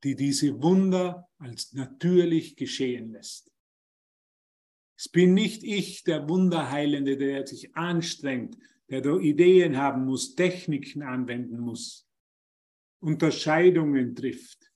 [0.05, 3.51] die diese Wunder als natürlich geschehen lässt.
[4.97, 8.57] Es bin nicht ich, der Wunderheilende, der sich anstrengt,
[8.89, 12.07] der da Ideen haben muss, Techniken anwenden muss,
[13.01, 14.71] Unterscheidungen trifft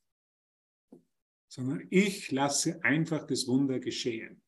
[1.55, 4.43] sondern ich lasse einfach das Wunder geschehen.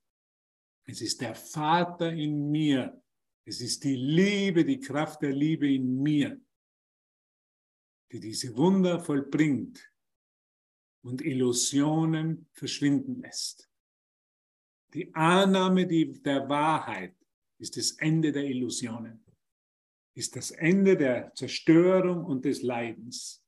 [0.89, 3.01] Es ist der Vater in mir,
[3.49, 6.41] Es ist die Liebe, die Kraft der Liebe in mir,
[8.11, 9.93] die diese Wunder vollbringt
[11.05, 13.71] und Illusionen verschwinden lässt.
[14.95, 17.15] Die Annahme der Wahrheit
[17.59, 19.25] ist das Ende der Illusionen,
[20.17, 23.45] ist das Ende der Zerstörung und des Leidens.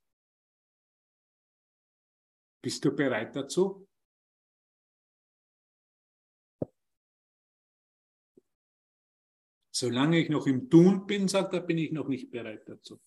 [2.61, 3.88] Bist du bereit dazu?
[9.79, 12.99] Solange ich noch im Tun bin, sagt er, bin ich noch nicht bereit dazu.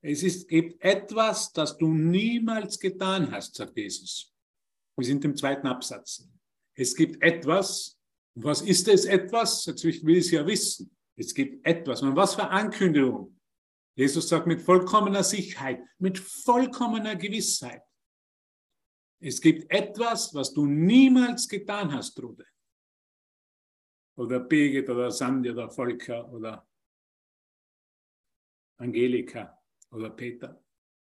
[0.00, 4.34] Es ist, gibt etwas, das du niemals getan hast, sagt Jesus.
[4.96, 6.26] Wir sind im zweiten Absatz.
[6.74, 7.98] Es gibt etwas.
[8.36, 9.66] Was ist es etwas?
[9.66, 10.96] Jetzt will ich es ja wissen.
[11.14, 12.00] Es gibt etwas.
[12.00, 13.38] Und was für Ankündigung?
[13.96, 17.82] Jesus sagt mit vollkommener Sicherheit, mit vollkommener Gewissheit.
[19.22, 22.46] Es gibt etwas, was du niemals getan hast, Trude.
[24.20, 26.68] Oder Birgit oder Sandy oder Volker oder
[28.78, 29.58] Angelika
[29.90, 30.62] oder Peter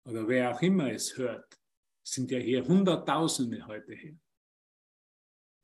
[0.05, 1.59] oder wer auch immer es hört,
[2.07, 4.17] sind ja hier Hunderttausende heute hier.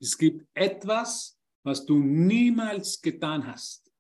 [0.02, 3.94] Es gibt etwas, was du niemals getan hast.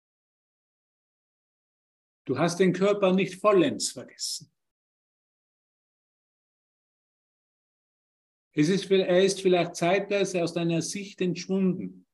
[2.25, 4.51] Du hast den Körper nicht vollends vergessen.
[8.53, 12.06] Es ist, er ist vielleicht zeitweise aus deiner Sicht entschwunden,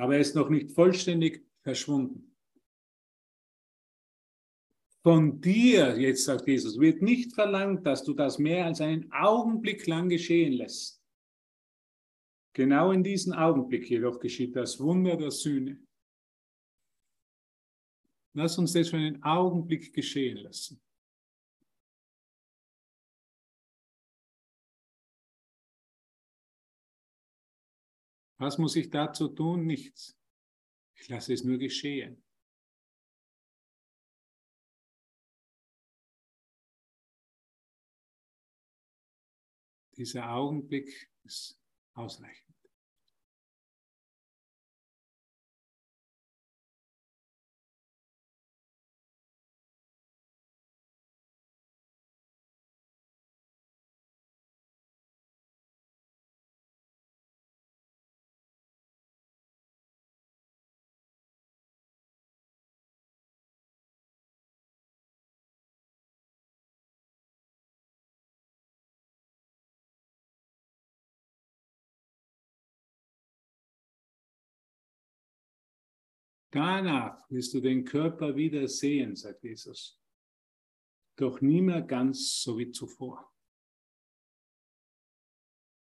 [0.00, 2.34] aber er ist noch nicht vollständig verschwunden.
[5.02, 9.86] Von dir, jetzt sagt Jesus, wird nicht verlangt, dass du das mehr als einen Augenblick
[9.86, 11.02] lang geschehen lässt.
[12.54, 15.78] Genau in diesem Augenblick jedoch geschieht das Wunder der Sühne.
[18.34, 20.80] Lass uns das für einen Augenblick geschehen lassen.
[28.40, 29.66] Was muss ich dazu tun?
[29.66, 30.18] Nichts.
[30.94, 32.24] Ich lasse es nur geschehen.
[39.94, 41.60] Dieser Augenblick ist
[41.92, 42.49] ausreichend.
[76.50, 80.00] Danach wirst du den Körper wieder sehen, sagt Jesus.
[81.16, 83.30] Doch nie mehr ganz so wie zuvor.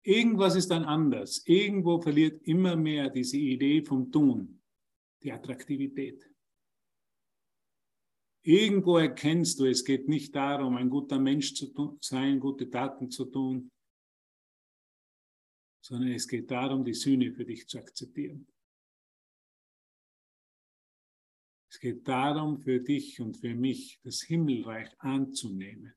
[0.03, 1.43] Irgendwas ist dann anders.
[1.47, 4.63] Irgendwo verliert immer mehr diese Idee vom Tun,
[5.23, 6.29] die Attraktivität.
[8.43, 13.27] Irgendwo erkennst du, es geht nicht darum, ein guter Mensch zu sein, gute Taten zu
[13.27, 13.71] tun,
[15.85, 18.49] sondern es geht darum, die Sühne für dich zu akzeptieren.
[21.79, 25.95] Es geht darum, für dich und für mich das Himmelreich anzunehmen.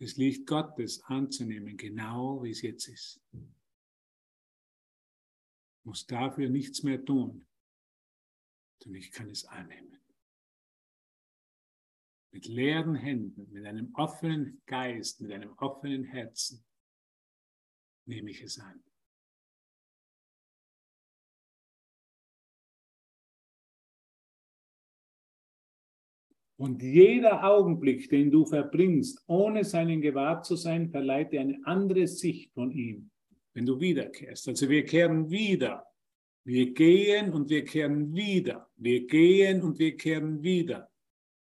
[0.00, 3.22] Das Licht Gottes anzunehmen, genau wie es jetzt ist.
[3.30, 3.38] Ich
[5.84, 7.46] muss dafür nichts mehr tun,
[8.84, 10.00] denn ich kann es annehmen.
[12.32, 16.64] Mit leeren Händen, mit einem offenen Geist, mit einem offenen Herzen
[18.06, 18.82] nehme ich es an.
[26.62, 32.06] Und jeder Augenblick, den du verbringst, ohne seinen gewahrt zu sein, verleiht dir eine andere
[32.06, 33.10] Sicht von ihm,
[33.52, 34.46] wenn du wiederkehrst.
[34.46, 35.84] Also wir kehren wieder.
[36.44, 38.70] Wir gehen und wir kehren wieder.
[38.76, 40.88] Wir gehen und wir kehren wieder.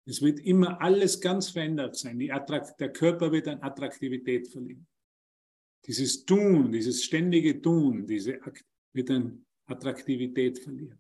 [0.07, 2.19] Es wird immer alles ganz verändert sein.
[2.19, 4.87] der Körper wird an Attraktivität verlieren.
[5.85, 8.41] Dieses Tun, dieses ständige Tun, diese
[8.95, 10.99] wird an Attraktivität verlieren.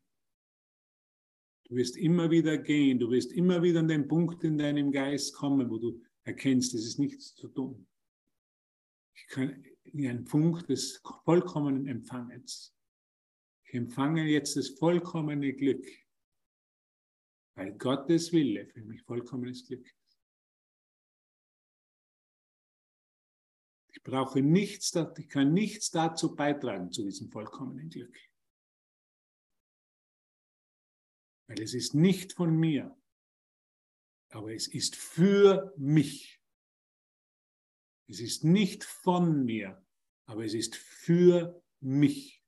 [1.71, 5.33] Du wirst immer wieder gehen, du wirst immer wieder an den Punkt in deinem Geist
[5.35, 7.87] kommen, wo du erkennst, es ist nichts zu tun.
[9.15, 12.75] Ich kann in einen Punkt des vollkommenen Empfangens.
[13.63, 15.87] Ich empfange jetzt das vollkommene Glück,
[17.55, 20.21] weil Gottes Wille für mich vollkommenes Glück ist.
[23.93, 28.30] Ich brauche nichts, ich kann nichts dazu beitragen zu diesem vollkommenen Glück.
[31.51, 32.97] Weil es ist nicht von mir,
[34.29, 36.41] aber es ist für mich.
[38.07, 39.85] Es ist nicht von mir,
[40.27, 42.47] aber es ist für mich.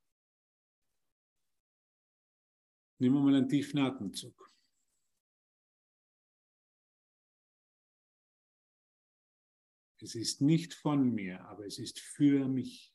[3.01, 4.53] Nehmen wir mal einen tiefen Atemzug.
[10.01, 12.92] Es ist nicht von mir, aber es ist für mich.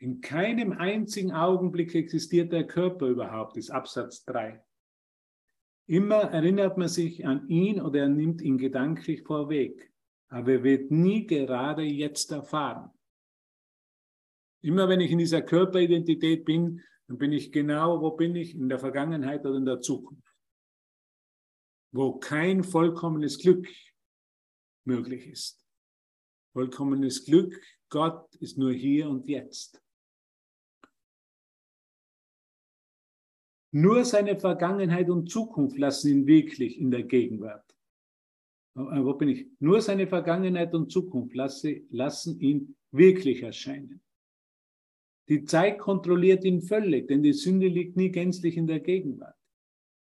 [0.00, 4.64] In keinem einzigen Augenblick existiert der Körper überhaupt, ist Absatz 3.
[5.88, 9.92] Immer erinnert man sich an ihn oder er nimmt ihn gedanklich vorweg,
[10.28, 12.90] aber er wird nie gerade jetzt erfahren.
[14.62, 18.70] Immer wenn ich in dieser Körperidentität bin, dann bin ich genau, wo bin ich, in
[18.70, 20.34] der Vergangenheit oder in der Zukunft,
[21.92, 23.68] wo kein vollkommenes Glück
[24.86, 25.62] möglich ist.
[26.54, 29.82] Vollkommenes Glück, Gott ist nur hier und jetzt.
[33.72, 37.64] Nur seine Vergangenheit und Zukunft lassen ihn wirklich in der Gegenwart.
[38.76, 39.46] Äh, wo bin ich?
[39.60, 44.00] Nur seine Vergangenheit und Zukunft lasse, lassen ihn wirklich erscheinen.
[45.28, 49.36] Die Zeit kontrolliert ihn völlig, denn die Sünde liegt nie gänzlich in der Gegenwart.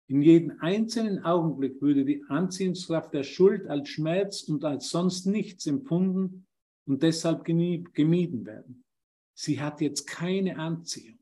[0.06, 5.66] In jedem einzelnen Augenblick würde die Anziehungskraft der Schuld als Schmerz und als sonst nichts
[5.66, 6.46] empfunden
[6.86, 8.84] und deshalb gemieden werden.
[9.34, 11.17] Sie hat jetzt keine Anziehung.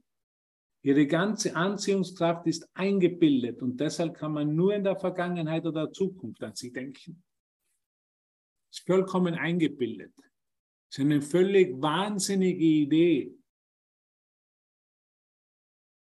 [0.86, 6.40] Ihre ganze Anziehungskraft ist eingebildet und deshalb kann man nur in der Vergangenheit oder Zukunft
[6.44, 7.24] an sie denken.
[8.70, 10.14] Ist vollkommen eingebildet.
[10.88, 13.36] Es ist eine völlig wahnsinnige Idee,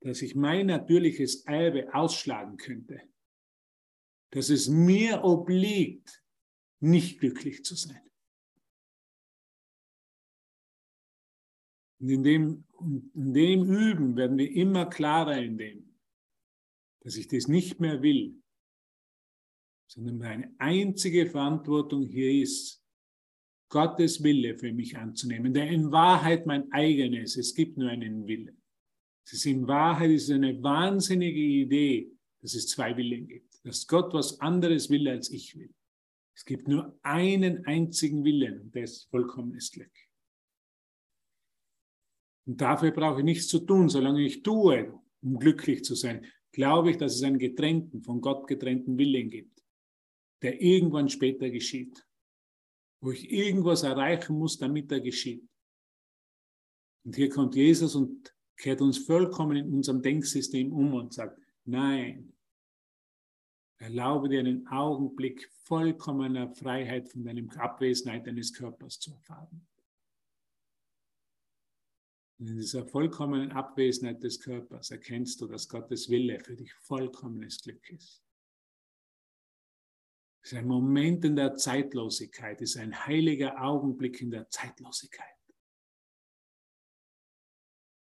[0.02, 3.02] dass ich mein natürliches Erbe ausschlagen könnte.
[4.30, 6.22] Dass es mir obliegt,
[6.78, 8.08] nicht glücklich zu sein.
[11.98, 12.22] Und in
[12.80, 15.94] dem, in dem Üben werden wir immer klarer in dem,
[17.02, 18.40] dass ich das nicht mehr will,
[19.86, 22.80] sondern meine einzige Verantwortung hier ist,
[23.70, 28.60] Gottes Wille für mich anzunehmen, der in Wahrheit mein eigenes, es gibt nur einen Willen.
[29.24, 32.10] Es ist in Wahrheit ist eine wahnsinnige Idee,
[32.40, 35.72] dass es zwei Willen gibt, dass Gott was anderes will, als ich will.
[36.34, 39.92] Es gibt nur einen einzigen Willen und der ist vollkommenes Glück.
[42.50, 44.92] Und dafür brauche ich nichts zu tun, solange ich tue,
[45.22, 49.62] um glücklich zu sein, glaube ich, dass es einen getrennten, von Gott getrennten Willen gibt,
[50.42, 52.04] der irgendwann später geschieht,
[53.00, 55.48] wo ich irgendwas erreichen muss, damit er geschieht.
[57.04, 62.32] Und hier kommt Jesus und kehrt uns vollkommen in unserem Denksystem um und sagt, nein,
[63.78, 69.68] erlaube dir einen Augenblick vollkommener Freiheit von deiner Abwesenheit deines Körpers zu erfahren.
[72.40, 77.90] In dieser vollkommenen Abwesenheit des Körpers erkennst du, dass Gottes Wille für dich vollkommenes Glück
[77.90, 78.24] ist.
[80.42, 85.36] Es ist ein Moment in der Zeitlosigkeit, es ist ein heiliger Augenblick in der Zeitlosigkeit.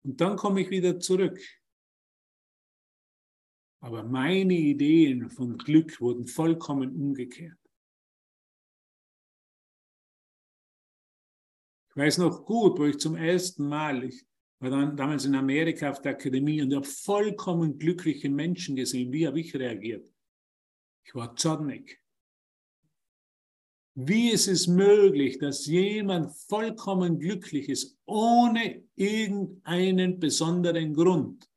[0.06, 1.42] Und dann komme ich wieder zurück.
[3.82, 7.60] Aber meine Ideen von Glück wurden vollkommen umgekehrt.
[11.96, 14.26] Ich weiß noch gut, wo ich zum ersten Mal, ich
[14.60, 19.12] war dann damals in Amerika auf der Akademie und habe vollkommen glückliche Menschen gesehen.
[19.14, 20.12] Wie habe ich reagiert?
[21.06, 22.02] Ich war zornig.
[23.94, 31.48] Wie ist es möglich, dass jemand vollkommen glücklich ist, ohne irgendeinen besonderen Grund?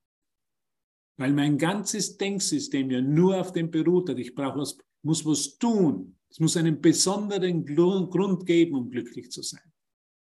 [1.17, 4.19] Weil mein ganzes Denksystem ja nur auf dem beruht hat.
[4.19, 6.19] Ich brauche was, muss was tun.
[6.29, 9.73] Es muss einen besonderen Grund geben, um glücklich zu sein.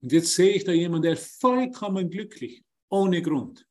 [0.01, 3.67] Und jetzt sehe ich da jemanden, der ist vollkommen glücklich, ohne Grund.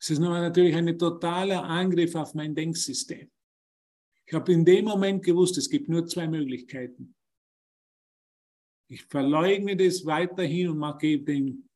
[0.00, 3.30] Es ist natürlich ein totaler Angriff auf mein Denksystem.
[4.26, 7.14] Ich habe in dem Moment gewusst, es gibt nur zwei Möglichkeiten.
[8.90, 11.68] Ich verleugne das weiterhin und mache den,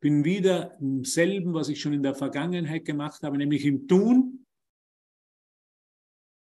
[0.00, 4.46] bin wieder im selben, was ich schon in der Vergangenheit gemacht habe, nämlich im Tun.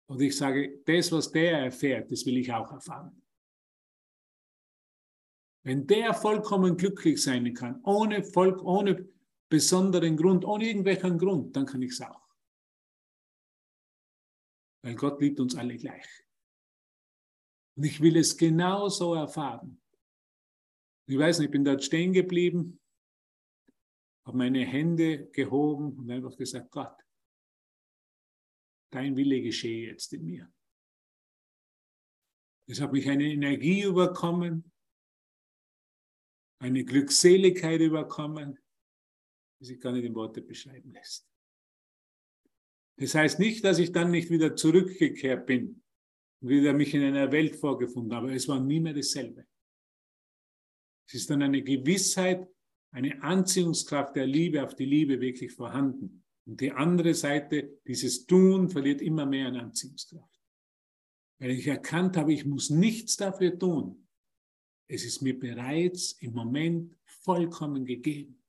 [0.08, 3.22] Und ich sage, das, was der erfährt, das will ich auch erfahren.
[5.66, 9.12] Wenn der vollkommen glücklich sein kann, ohne, Volk, ohne
[9.48, 12.24] besonderen Grund, ohne irgendwelchen Grund, dann kann ich es auch.
[14.84, 16.06] Weil Gott liebt uns alle gleich.
[17.74, 19.82] Und ich will es genauso erfahren.
[21.08, 22.80] Ich weiß nicht, ich bin dort stehen geblieben,
[24.24, 26.96] habe meine Hände gehoben und einfach gesagt, Gott,
[28.92, 30.48] dein Wille geschehe jetzt in mir.
[32.68, 34.70] Es hat mich eine Energie überkommen,
[36.58, 38.58] eine Glückseligkeit überkommen,
[39.60, 41.28] die sich gar nicht in Worte beschreiben lässt.
[42.98, 45.82] Das heißt nicht, dass ich dann nicht wieder zurückgekehrt bin
[46.40, 48.34] und wieder mich in einer Welt vorgefunden habe.
[48.34, 49.46] Es war nie mehr dasselbe.
[51.06, 52.48] Es ist dann eine Gewissheit,
[52.90, 56.24] eine Anziehungskraft der Liebe auf die Liebe wirklich vorhanden.
[56.46, 60.40] Und die andere Seite, dieses Tun, verliert immer mehr an Anziehungskraft.
[61.38, 64.05] Weil ich erkannt habe, ich muss nichts dafür tun.
[64.88, 68.42] Es ist mir bereits im Moment vollkommen gegeben.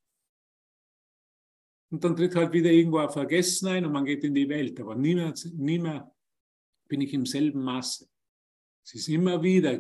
[1.90, 4.80] Und dann tritt halt wieder irgendwo ein Vergessen ein und man geht in die Welt.
[4.80, 6.14] Aber nie mehr, nie mehr
[6.88, 8.10] bin ich im selben Maße.
[8.84, 9.72] Es ist immer wieder,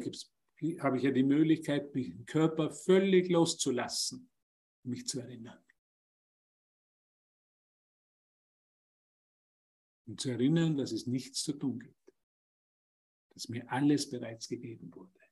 [0.80, 4.30] habe ich ja die Möglichkeit, mich im Körper völlig loszulassen,
[4.84, 5.64] mich zu erinnern.
[10.08, 12.14] Und zu erinnern, dass es nichts zu tun gibt.
[13.32, 15.27] Dass mir alles bereits gegeben wurde.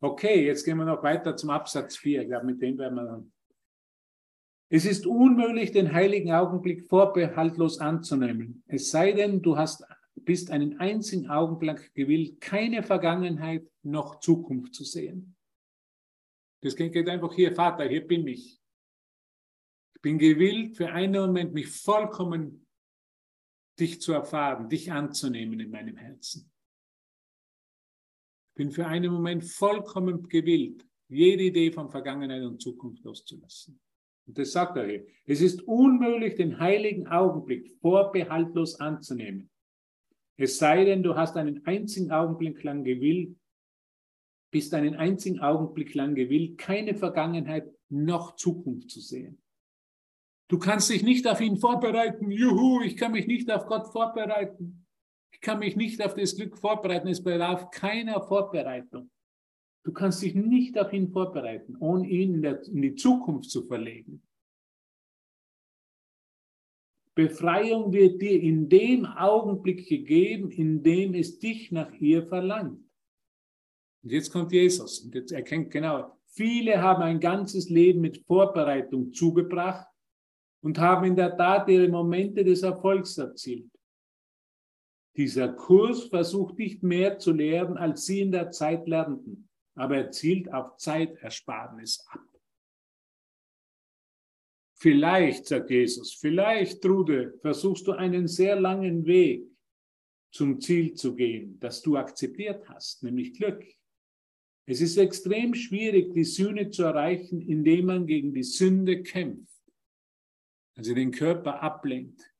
[0.00, 2.22] Okay, jetzt gehen wir noch weiter zum Absatz 4.
[2.22, 3.32] Ich glaube, mit dem werden wir dann.
[4.70, 8.62] Es ist unmöglich, den heiligen Augenblick vorbehaltlos anzunehmen.
[8.66, 9.84] Es sei denn, du hast,
[10.14, 15.34] bist einen einzigen Augenblick gewillt, keine Vergangenheit noch Zukunft zu sehen.
[16.60, 18.60] Das geht einfach hier, Vater, hier bin ich.
[19.96, 22.66] Ich bin gewillt, für einen Moment mich vollkommen
[23.80, 26.50] dich zu erfahren, dich anzunehmen in meinem Herzen.
[28.58, 33.78] Bin für einen Moment vollkommen gewillt, jede Idee von Vergangenheit und Zukunft loszulassen.
[34.26, 35.06] Und das sagt er hier.
[35.26, 39.48] Es ist unmöglich, den heiligen Augenblick vorbehaltlos anzunehmen.
[40.36, 43.38] Es sei denn, du hast einen einzigen Augenblick lang gewillt,
[44.50, 49.40] bist einen einzigen Augenblick lang gewillt, keine Vergangenheit noch Zukunft zu sehen.
[50.48, 52.32] Du kannst dich nicht auf ihn vorbereiten.
[52.32, 54.84] Juhu, ich kann mich nicht auf Gott vorbereiten.
[55.30, 57.08] Ich kann mich nicht auf das Glück vorbereiten.
[57.08, 59.10] Es bedarf keiner Vorbereitung.
[59.84, 63.62] Du kannst dich nicht auf ihn vorbereiten, ohne ihn in, der, in die Zukunft zu
[63.66, 64.22] verlegen.
[67.14, 72.80] Befreiung wird dir in dem Augenblick gegeben, in dem es dich nach ihr verlangt.
[74.04, 79.12] Und jetzt kommt Jesus und jetzt erkennt genau, viele haben ein ganzes Leben mit Vorbereitung
[79.12, 79.88] zugebracht
[80.62, 83.70] und haben in der Tat ihre Momente des Erfolgs erzielt.
[85.18, 90.10] Dieser Kurs versucht nicht mehr zu lehren, als sie in der Zeit lernten, aber er
[90.10, 92.24] zielt auf Zeitersparnis ab.
[94.80, 99.44] Vielleicht, sagt Jesus, vielleicht, Trude, versuchst du einen sehr langen Weg
[100.32, 103.64] zum Ziel zu gehen, das du akzeptiert hast, nämlich Glück.
[104.66, 109.48] Es ist extrem schwierig, die Sühne zu erreichen, indem man gegen die Sünde kämpft
[110.78, 112.32] also den Körper ablenkt.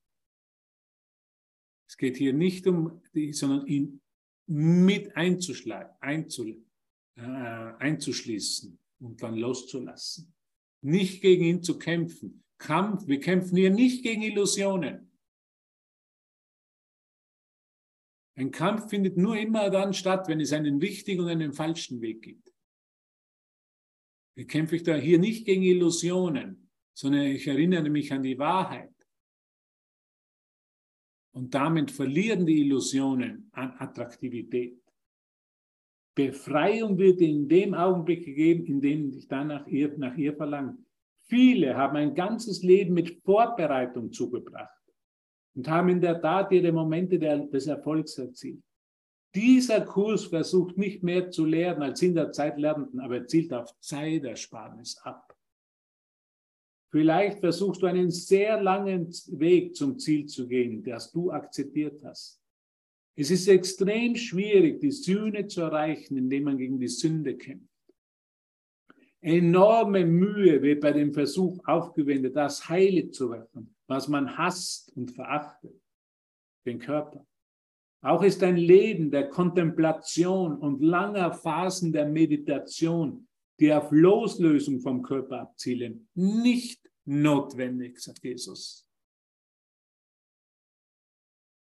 [1.98, 4.00] Geht hier nicht um, die, sondern ihn
[4.46, 6.64] mit einzuschlagen, einzu,
[7.16, 10.32] äh, einzuschließen und dann loszulassen.
[10.80, 12.42] Nicht gegen ihn zu kämpfen.
[12.56, 15.12] Kampf, wir kämpfen hier nicht gegen Illusionen.
[18.36, 22.22] Ein Kampf findet nur immer dann statt, wenn es einen richtigen und einen falschen Weg
[22.22, 22.54] gibt.
[24.36, 26.68] Wir kämpfen da hier nicht gegen Illusionen
[26.98, 28.92] sondern ich erinnere mich an die Wahrheit.
[31.38, 34.76] Und damit verlieren die Illusionen an Attraktivität.
[36.16, 40.76] Befreiung wird in dem Augenblick gegeben, in dem ich dann nach ihr, nach ihr verlange.
[41.28, 44.82] Viele haben ein ganzes Leben mit Vorbereitung zugebracht
[45.54, 48.64] und haben in der Tat ihre Momente der, des Erfolgs erzielt.
[49.32, 53.52] Dieser Kurs versucht nicht mehr zu lernen, als in der Zeit lernten, aber er zielt
[53.52, 55.27] auf Zeitersparnis ab.
[56.90, 59.08] Vielleicht versuchst du einen sehr langen
[59.38, 62.42] Weg zum Ziel zu gehen, das du akzeptiert hast.
[63.14, 67.68] Es ist extrem schwierig, die Sühne zu erreichen, indem man gegen die Sünde kämpft.
[69.20, 75.10] Enorme Mühe wird bei dem Versuch aufgewendet, das heilig zu werden, was man hasst und
[75.10, 75.74] verachtet,
[76.64, 77.26] den Körper.
[78.00, 83.27] Auch ist ein Leben der Kontemplation und langer Phasen der Meditation
[83.58, 88.86] die auf Loslösung vom Körper abzielen, nicht notwendig, sagt Jesus.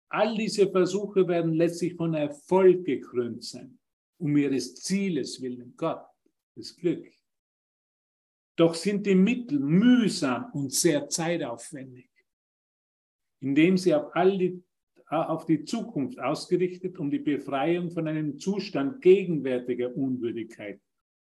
[0.09, 3.79] All diese Versuche werden letztlich von Erfolg gekrönt sein,
[4.17, 6.05] um ihres Zieles willen, Gott,
[6.55, 7.11] das Glück.
[8.55, 12.09] Doch sind die Mittel mühsam und sehr zeitaufwendig,
[13.39, 14.63] indem sie auf, all die,
[15.07, 20.79] auf die Zukunft ausgerichtet, um die Befreiung von einem Zustand gegenwärtiger Unwürdigkeit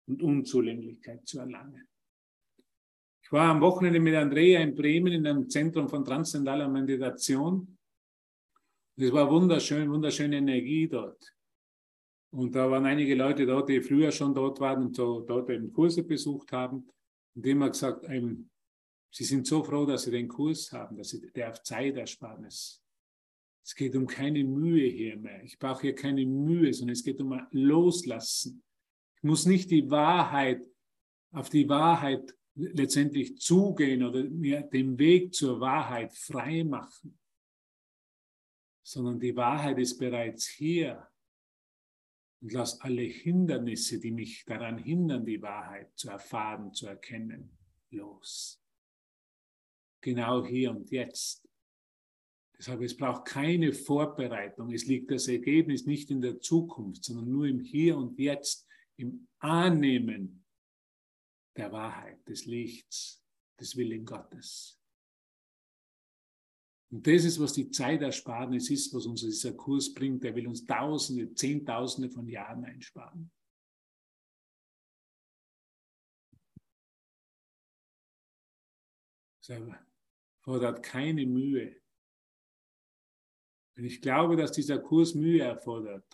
[0.07, 1.87] und Unzulänglichkeit zu erlangen.
[3.23, 7.77] Ich war am Wochenende mit Andrea in Bremen in einem Zentrum von transzendentaler Meditation.
[8.95, 11.33] Es war wunderschön, wunderschöne Energie dort.
[12.31, 15.71] Und da waren einige Leute dort, die früher schon dort waren und so dort eben
[15.71, 16.89] Kurse besucht haben.
[17.35, 18.49] Und die haben gesagt, eben,
[19.11, 22.83] sie sind so froh, dass sie den Kurs haben, dass sie der auf Zeitersparnis
[23.63, 25.43] Es geht um keine Mühe hier mehr.
[25.43, 28.63] Ich brauche hier keine Mühe, sondern es geht um ein Loslassen.
[29.23, 30.61] Muss nicht die Wahrheit,
[31.31, 37.17] auf die Wahrheit letztendlich zugehen oder mir den Weg zur Wahrheit frei machen,
[38.83, 41.07] sondern die Wahrheit ist bereits hier.
[42.41, 47.57] Und lass alle Hindernisse, die mich daran hindern, die Wahrheit zu erfahren, zu erkennen,
[47.89, 48.61] los.
[50.01, 51.47] Genau hier und jetzt.
[52.57, 54.71] Deshalb, es braucht keine Vorbereitung.
[54.71, 58.67] Es liegt das Ergebnis nicht in der Zukunft, sondern nur im Hier und Jetzt,
[58.97, 60.45] im Annehmen
[61.55, 63.23] der Wahrheit, des Lichts,
[63.59, 64.79] des Willen Gottes.
[66.91, 70.23] Und das ist, was die Zeitersparnis ist, was uns dieser Kurs bringt.
[70.23, 73.31] Der will uns Tausende, Zehntausende von Jahren einsparen.
[79.41, 79.51] Es
[80.43, 81.81] fordert keine Mühe.
[83.75, 86.05] Wenn ich glaube, dass dieser Kurs Mühe erfordert,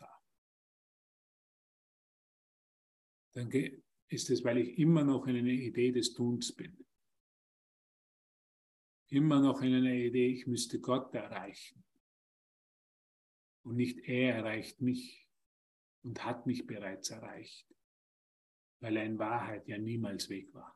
[3.39, 6.85] dann ist es, weil ich immer noch in einer Idee des Tuns bin.
[9.07, 11.83] Immer noch in einer Idee, ich müsste Gott erreichen.
[13.63, 15.27] Und nicht er erreicht mich
[16.03, 17.67] und hat mich bereits erreicht,
[18.79, 20.75] weil er in Wahrheit ja niemals weg war.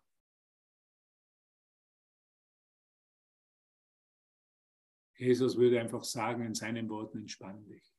[5.16, 7.96] Jesus würde einfach sagen in seinen Worten, entspann dich.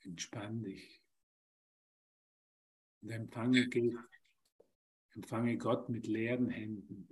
[0.00, 1.05] Entspann dich
[3.06, 3.70] und empfange,
[5.14, 7.08] empfange Gott mit leeren Händen,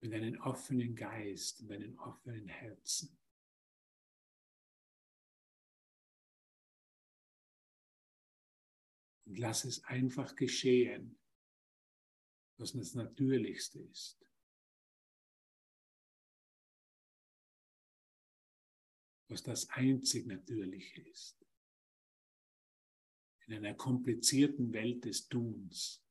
[0.00, 3.16] mit einem offenen Geist und einem offenen Herzen.
[9.26, 11.16] Und lass es einfach geschehen,
[12.56, 14.18] was das Natürlichste ist.
[19.28, 21.43] Was das einzig Natürliche ist
[23.46, 26.02] in einer komplizierten Welt des Tuns,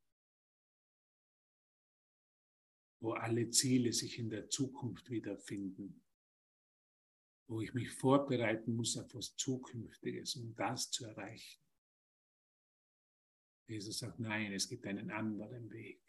[2.99, 6.03] wo alle Ziele sich in der Zukunft wiederfinden,
[7.47, 11.61] wo ich mich vorbereiten muss auf was Zukünftiges, um das zu erreichen.
[13.67, 16.01] Jesus sagt, nein, es gibt einen anderen Weg.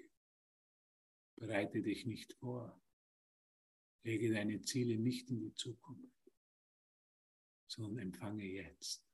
[1.37, 2.81] Bereite dich nicht vor.
[4.03, 6.33] Lege deine Ziele nicht in die Zukunft,
[7.67, 9.14] sondern empfange jetzt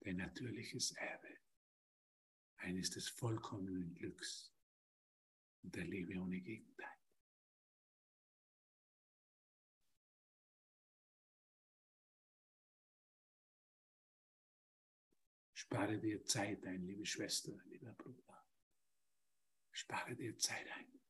[0.00, 1.36] dein natürliches Erbe,
[2.56, 4.52] eines des vollkommenen Glücks
[5.62, 6.88] und der Liebe ohne Gegenteil.
[15.54, 18.44] Spare dir Zeit ein, liebe Schwester, lieber Bruder.
[19.70, 21.00] Spare dir Zeit ein.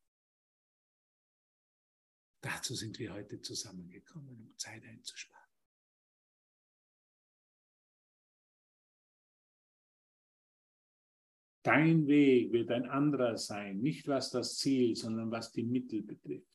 [2.41, 5.40] Dazu sind wir heute zusammengekommen, um Zeit einzusparen.
[11.63, 16.47] Dein Weg wird ein anderer sein, nicht was das Ziel, sondern was die Mittel betrifft.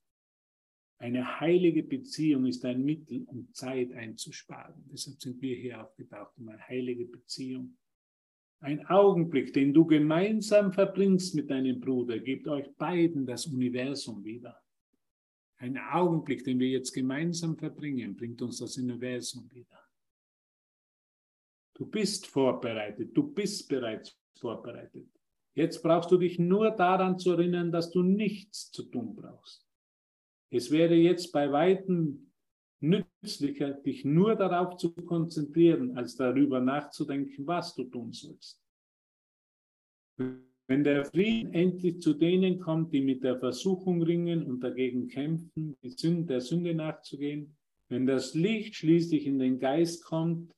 [0.99, 4.83] Eine heilige Beziehung ist ein Mittel, um Zeit einzusparen.
[4.91, 7.77] Deshalb sind wir hier aufgetaucht, um eine heilige Beziehung.
[8.61, 14.59] Ein Augenblick, den du gemeinsam verbringst mit deinem Bruder, gibt euch beiden das Universum wieder.
[15.59, 19.79] Ein Augenblick, den wir jetzt gemeinsam verbringen, bringt uns das Universum wieder.
[21.75, 25.09] Du bist vorbereitet, du bist bereits vorbereitet.
[25.55, 29.67] Jetzt brauchst du dich nur daran zu erinnern, dass du nichts zu tun brauchst.
[30.51, 32.31] Es wäre jetzt bei weitem
[32.81, 38.63] nützlicher, dich nur darauf zu konzentrieren, als darüber nachzudenken, was du tun sollst.
[40.69, 45.77] Wenn der Frieden endlich zu denen kommt, die mit der Versuchung ringen und dagegen kämpfen,
[45.83, 47.57] der Sünde nachzugehen,
[47.89, 50.53] wenn das Licht schließlich in den Geist kommt,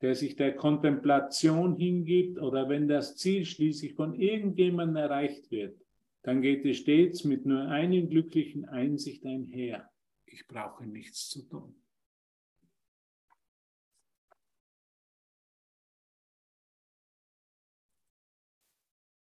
[0.00, 5.80] der sich der Kontemplation hingibt oder wenn das Ziel schließlich von irgendjemandem erreicht wird,
[6.22, 9.90] dann geht es stets mit nur einem glücklichen Einsicht einher.
[10.26, 11.74] Ich brauche nichts zu tun.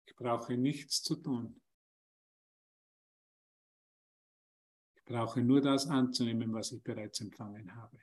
[0.07, 1.61] Ich brauche nichts zu tun.
[4.95, 7.99] Ich brauche nur das anzunehmen, was ich bereits empfangen habe.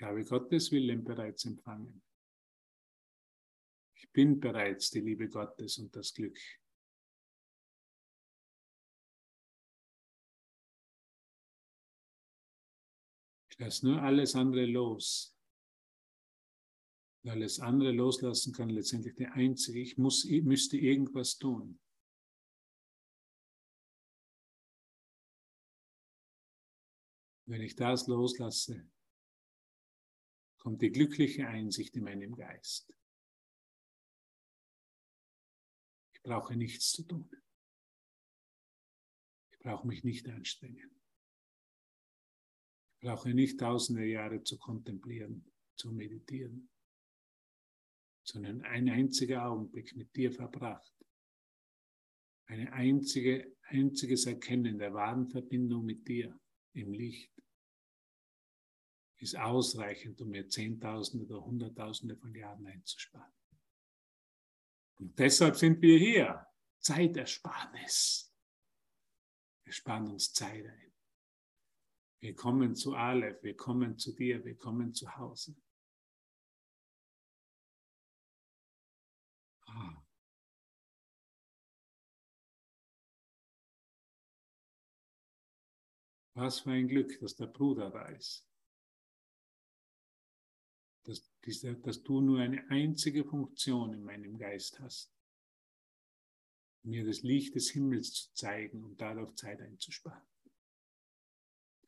[0.00, 2.02] Ich habe Gottes Willen bereits empfangen.
[3.94, 6.38] Ich bin bereits die Liebe Gottes und das Glück.
[13.50, 15.36] Ich lasse nur alles andere los.
[17.22, 21.78] Und alles andere loslassen kann letztendlich der einzige, ich muss, ich müsste irgendwas tun.
[27.44, 28.90] Wenn ich das loslasse,
[30.60, 32.94] kommt die glückliche Einsicht in meinem Geist.
[36.12, 37.30] Ich brauche nichts zu tun.
[39.52, 41.00] Ich brauche mich nicht anstrengen.
[42.94, 46.68] Ich brauche nicht tausende Jahre zu kontemplieren, zu meditieren,
[48.22, 50.94] sondern ein einziger Augenblick mit dir verbracht.
[52.44, 56.38] Eine einzige, einziges Erkennen der wahren Verbindung mit dir
[56.74, 57.32] im Licht
[59.20, 63.32] ist ausreichend, um mir Zehntausende oder Hunderttausende von Jahren einzusparen.
[64.98, 66.46] Und deshalb sind wir hier.
[66.78, 68.34] Zeitersparnis.
[69.64, 70.94] Wir sparen uns Zeit ein.
[72.20, 75.54] Wir kommen zu Aleph, wir kommen zu dir, wir kommen zu Hause.
[79.66, 80.02] Ah.
[86.34, 88.49] Was für ein Glück, dass der Bruder da ist
[91.10, 95.12] dass, dass du nur eine einzige Funktion in meinem Geist hast,
[96.82, 100.22] mir das Licht des Himmels zu zeigen und dadurch Zeit einzusparen.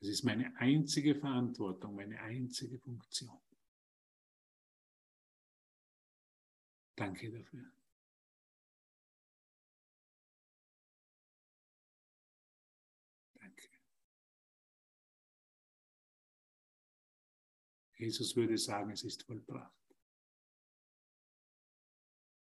[0.00, 3.40] Das ist meine einzige Verantwortung, meine einzige Funktion.
[6.96, 7.72] Danke dafür.
[18.02, 19.72] Jesus würde sagen, es ist vollbracht.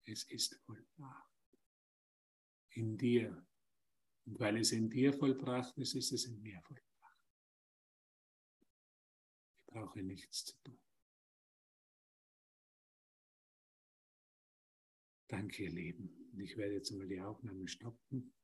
[0.06, 1.58] Es ist vollbracht.
[2.70, 3.46] In dir.
[4.24, 7.28] Und weil es in dir vollbracht ist, ist es in mir vollbracht.
[9.58, 10.80] Ich brauche nichts zu tun.
[15.28, 16.32] Danke, ihr Lieben.
[16.38, 18.34] Ich werde jetzt einmal die Aufnahme stoppen.